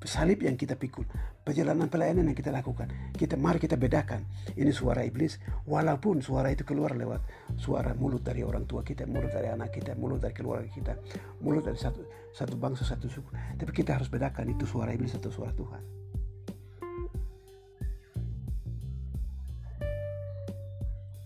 Salib 0.02 0.42
yang 0.42 0.58
kita 0.58 0.74
pikul 0.74 1.06
perjalanan 1.46 1.86
pelayanan 1.86 2.26
yang 2.28 2.36
kita 2.36 2.50
lakukan. 2.52 2.90
Kita 3.14 3.38
mari 3.38 3.56
kita 3.56 3.78
bedakan. 3.80 4.26
Ini 4.52 4.74
suara 4.74 5.06
iblis 5.06 5.40
walaupun 5.64 6.20
suara 6.20 6.52
itu 6.52 6.68
keluar 6.68 6.92
lewat 6.92 7.22
suara 7.56 7.96
mulut 7.96 8.20
dari 8.20 8.44
orang 8.44 8.66
tua 8.68 8.82
kita 8.84 9.06
mulut 9.08 9.30
dari 9.30 9.48
anak 9.48 9.72
kita 9.72 9.94
mulut 9.94 10.20
dari 10.20 10.34
keluarga 10.34 10.66
kita 10.68 10.98
mulut 11.38 11.64
dari 11.64 11.78
satu 11.78 12.02
satu 12.34 12.60
bangsa 12.60 12.84
satu 12.84 13.08
suku. 13.08 13.30
Tapi 13.56 13.72
kita 13.72 13.96
harus 13.96 14.12
bedakan 14.12 14.52
itu 14.52 14.68
suara 14.68 14.92
iblis 14.92 15.14
atau 15.16 15.30
suara 15.32 15.54
Tuhan 15.54 16.02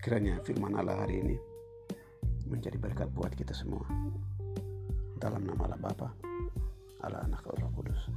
Kiranya 0.07 0.39
firman 0.39 0.71
Allah 0.79 1.03
hari 1.03 1.19
ini 1.19 1.35
menjadi 2.47 2.79
berkat 2.79 3.11
buat 3.11 3.27
kita 3.35 3.51
semua. 3.51 3.83
Dalam 5.19 5.43
nama 5.43 5.67
Allah 5.67 5.75
Bapa, 5.83 6.15
Allah 7.03 7.27
Anak, 7.27 7.43
Allah 7.43 7.67
Kudus. 7.75 8.07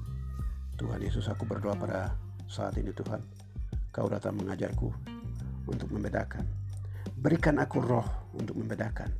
Tuhan 0.79 1.03
Yesus 1.03 1.27
aku 1.27 1.51
berdoa 1.51 1.75
pada 1.75 2.15
saat 2.47 2.79
ini 2.79 2.95
Tuhan, 2.95 3.19
Kau 3.91 4.07
datang 4.07 4.39
mengajarku 4.39 4.87
untuk 5.67 5.91
membedakan. 5.91 6.47
Berikan 7.19 7.59
aku 7.59 7.83
roh 7.83 8.07
untuk 8.39 8.55
membedakan 8.55 9.11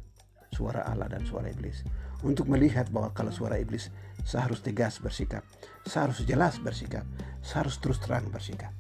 suara 0.55 0.87
Allah 0.87 1.11
dan 1.11 1.27
suara 1.27 1.51
iblis. 1.51 1.83
Untuk 2.23 2.47
melihat 2.47 2.87
bahwa 2.95 3.11
kalau 3.11 3.35
suara 3.35 3.59
iblis, 3.59 3.91
saya 4.23 4.47
harus 4.47 4.63
tegas 4.63 5.03
bersikap, 5.03 5.43
saya 5.91 6.07
harus 6.07 6.23
jelas 6.23 6.63
bersikap, 6.63 7.03
saya 7.43 7.67
harus 7.67 7.83
terus 7.83 7.99
terang 7.99 8.31
bersikap. 8.31 8.71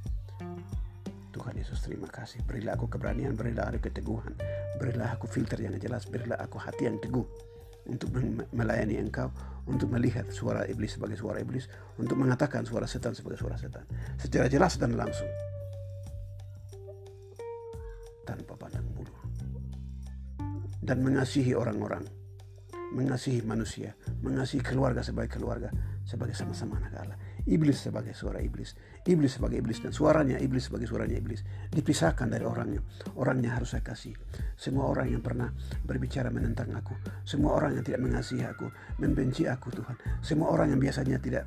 Tuhan 1.50 1.66
Yesus 1.66 1.82
terima 1.82 2.06
kasih. 2.06 2.46
Berilah 2.46 2.78
aku 2.78 2.86
keberanian, 2.86 3.34
berilah 3.34 3.74
aku 3.74 3.90
keteguhan, 3.90 4.38
berilah 4.78 5.18
aku 5.18 5.26
filter 5.26 5.58
yang 5.58 5.74
jelas, 5.82 6.06
berilah 6.06 6.38
aku 6.38 6.62
hati 6.62 6.86
yang 6.86 7.02
teguh 7.02 7.26
untuk 7.90 8.06
melayani 8.54 9.02
engkau, 9.02 9.34
untuk 9.66 9.90
melihat 9.90 10.30
suara 10.30 10.62
iblis 10.70 10.94
sebagai 10.94 11.18
suara 11.18 11.42
iblis, 11.42 11.66
untuk 11.98 12.14
mengatakan 12.22 12.62
suara 12.62 12.86
setan 12.86 13.18
sebagai 13.18 13.34
suara 13.34 13.58
setan. 13.58 13.82
Secara 14.14 14.46
jelas 14.46 14.78
dan 14.78 14.94
langsung. 14.94 15.26
Tanpa 18.22 18.54
pandang 18.54 18.86
bulu. 18.94 19.10
Dan 20.78 21.02
mengasihi 21.02 21.58
orang-orang. 21.58 22.06
Mengasihi 22.94 23.42
manusia. 23.42 23.98
Mengasihi 24.22 24.62
keluarga 24.62 25.02
sebagai 25.02 25.34
keluarga. 25.34 25.74
Sebagai 26.06 26.38
sama-sama 26.38 26.78
anak 26.78 26.94
Allah 26.94 27.18
Iblis 27.48 27.78
sebagai 27.88 28.12
suara 28.12 28.40
iblis, 28.40 28.76
iblis 29.08 29.36
sebagai 29.36 29.60
iblis 29.60 29.80
dan 29.80 29.92
suaranya 29.94 30.36
iblis 30.36 30.68
sebagai 30.68 30.88
suaranya 30.88 31.16
iblis. 31.16 31.44
Dipisahkan 31.72 32.28
dari 32.28 32.44
orangnya. 32.44 32.84
Orangnya 33.16 33.56
harus 33.56 33.72
saya 33.72 33.84
kasih. 33.84 34.16
Semua 34.58 34.90
orang 34.90 35.08
yang 35.12 35.22
pernah 35.24 35.48
berbicara 35.84 36.28
menentang 36.28 36.72
aku, 36.76 36.96
semua 37.24 37.56
orang 37.56 37.80
yang 37.80 37.84
tidak 37.84 38.00
mengasihi 38.04 38.44
aku, 38.44 38.68
membenci 39.00 39.48
aku 39.48 39.72
Tuhan, 39.72 39.96
semua 40.20 40.52
orang 40.52 40.74
yang 40.76 40.80
biasanya 40.80 41.16
tidak 41.20 41.44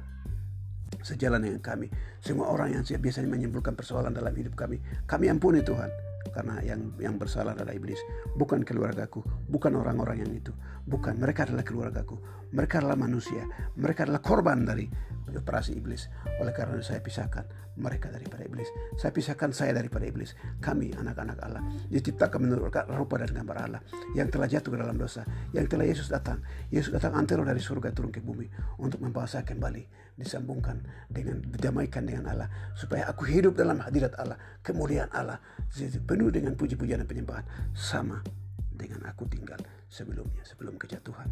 sejalan 1.02 1.42
dengan 1.42 1.62
kami, 1.62 1.90
semua 2.22 2.54
orang 2.54 2.78
yang 2.78 2.84
biasanya 2.86 3.28
menyimpulkan 3.28 3.74
persoalan 3.74 4.14
dalam 4.14 4.32
hidup 4.34 4.54
kami, 4.56 4.80
kami 5.10 5.28
ampuni 5.28 5.66
Tuhan 5.66 5.90
karena 6.32 6.64
yang 6.64 6.96
yang 7.02 7.16
bersalah 7.20 7.52
adalah 7.58 7.76
iblis. 7.76 8.00
Bukan 8.38 8.64
keluargaku 8.64 9.20
bukan 9.52 9.76
orang-orang 9.76 10.24
yang 10.24 10.32
itu. 10.32 10.54
Bukan 10.88 11.20
mereka 11.20 11.44
adalah 11.50 11.66
keluargaku. 11.68 12.16
Mereka 12.54 12.80
adalah 12.80 12.96
manusia. 12.96 13.44
Mereka 13.76 14.08
adalah 14.08 14.22
korban 14.24 14.64
dari 14.64 14.88
operasi 15.34 15.76
iblis. 15.76 16.08
Oleh 16.40 16.54
karena 16.54 16.80
saya 16.86 17.02
pisahkan 17.02 17.44
mereka 17.74 18.14
daripada 18.14 18.46
iblis. 18.46 18.70
Saya 19.02 19.10
pisahkan 19.10 19.50
saya 19.50 19.74
daripada 19.74 20.06
iblis. 20.06 20.38
Kami 20.62 20.94
anak-anak 20.94 21.38
Allah. 21.42 21.64
Diciptakan 21.90 22.40
menurut 22.46 22.70
rupa 22.94 23.16
dan 23.18 23.34
gambar 23.34 23.58
Allah 23.58 23.82
yang 24.14 24.30
telah 24.30 24.46
jatuh 24.46 24.70
ke 24.70 24.78
dalam 24.78 24.96
dosa 24.96 25.26
yang 25.52 25.66
telah 25.66 25.90
Yesus 25.90 26.08
datang. 26.08 26.42
Yesus 26.70 26.94
datang 26.94 27.18
antero 27.18 27.42
dari 27.42 27.60
surga 27.60 27.90
turun 27.92 28.14
ke 28.14 28.22
bumi 28.22 28.46
untuk 28.78 29.02
membawa 29.02 29.26
saya 29.26 29.42
kembali 29.42 30.03
disambungkan 30.18 30.82
dengan 31.10 31.42
didamaikan 31.42 32.06
dengan 32.06 32.30
Allah. 32.30 32.50
Supaya 32.78 33.10
aku 33.10 33.26
hidup 33.26 33.58
dalam 33.58 33.82
hadirat 33.82 34.14
Allah 34.18 34.38
kemuliaan 34.62 35.10
Allah. 35.14 35.40
Penuh 36.06 36.30
dengan 36.30 36.54
puji-pujian 36.54 37.02
dan 37.02 37.10
penyembahan. 37.10 37.46
Sama 37.74 38.22
dengan 38.74 39.06
aku 39.10 39.26
tinggal 39.30 39.58
sebelumnya 39.90 40.42
sebelum 40.46 40.78
kejatuhan. 40.78 41.30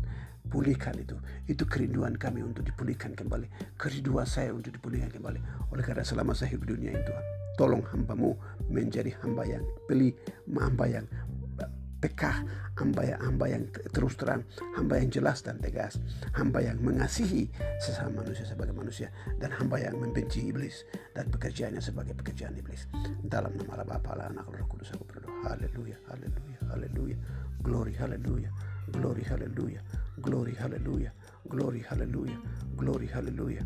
Pulihkan 0.50 0.98
itu. 0.98 1.16
Itu 1.46 1.64
kerinduan 1.70 2.18
kami 2.18 2.42
untuk 2.42 2.66
dipulihkan 2.66 3.14
kembali. 3.14 3.78
Kerinduan 3.78 4.26
saya 4.26 4.54
untuk 4.54 4.74
dipulihkan 4.74 5.14
kembali. 5.14 5.70
Oleh 5.74 5.84
karena 5.86 6.06
selama 6.06 6.34
saya 6.34 6.54
hidup 6.54 6.66
di 6.68 6.72
dunia 6.78 6.94
itu 6.98 7.14
tolong 7.60 7.84
hambamu 7.94 8.34
menjadi 8.72 9.12
hamba 9.22 9.44
yang 9.44 9.64
beli 9.86 10.16
hamba 10.50 10.88
yang 10.88 11.06
pekah, 12.02 12.42
hamba 12.82 13.06
yang, 13.06 13.20
hamba 13.22 13.46
yang 13.46 13.64
terus 13.94 14.18
terang, 14.18 14.42
hamba 14.74 14.98
yang 14.98 15.14
jelas 15.14 15.46
dan 15.46 15.62
tegas, 15.62 16.02
hamba 16.34 16.66
yang 16.66 16.82
mengasihi 16.82 17.46
sesama 17.78 18.26
manusia 18.26 18.44
sebagai 18.50 18.74
manusia, 18.74 19.14
dan 19.38 19.54
hamba 19.54 19.78
yang 19.78 20.02
membenci 20.02 20.50
iblis 20.50 20.84
dan 21.14 21.30
pekerjaannya 21.30 21.80
sebagai 21.80 22.18
pekerjaan 22.18 22.58
iblis. 22.58 22.90
Dalam 23.22 23.54
nama 23.54 23.78
Allah 23.78 23.88
Bapa, 23.96 24.18
Allah, 24.18 24.34
Anak, 24.34 24.50
Roh 24.50 24.66
Kudus 24.66 24.90
aku 24.98 25.06
berdoa. 25.06 25.54
Haleluya, 25.54 25.98
haleluya, 26.10 26.58
haleluya. 26.74 27.18
Glory, 27.62 27.94
haleluya. 27.94 28.50
Glory, 28.90 29.24
haleluya. 29.24 29.82
Glory, 30.18 30.54
haleluya. 30.58 31.12
Glory, 31.46 31.82
haleluya. 31.86 32.38
Glory, 32.76 33.08
haleluya. 33.14 33.62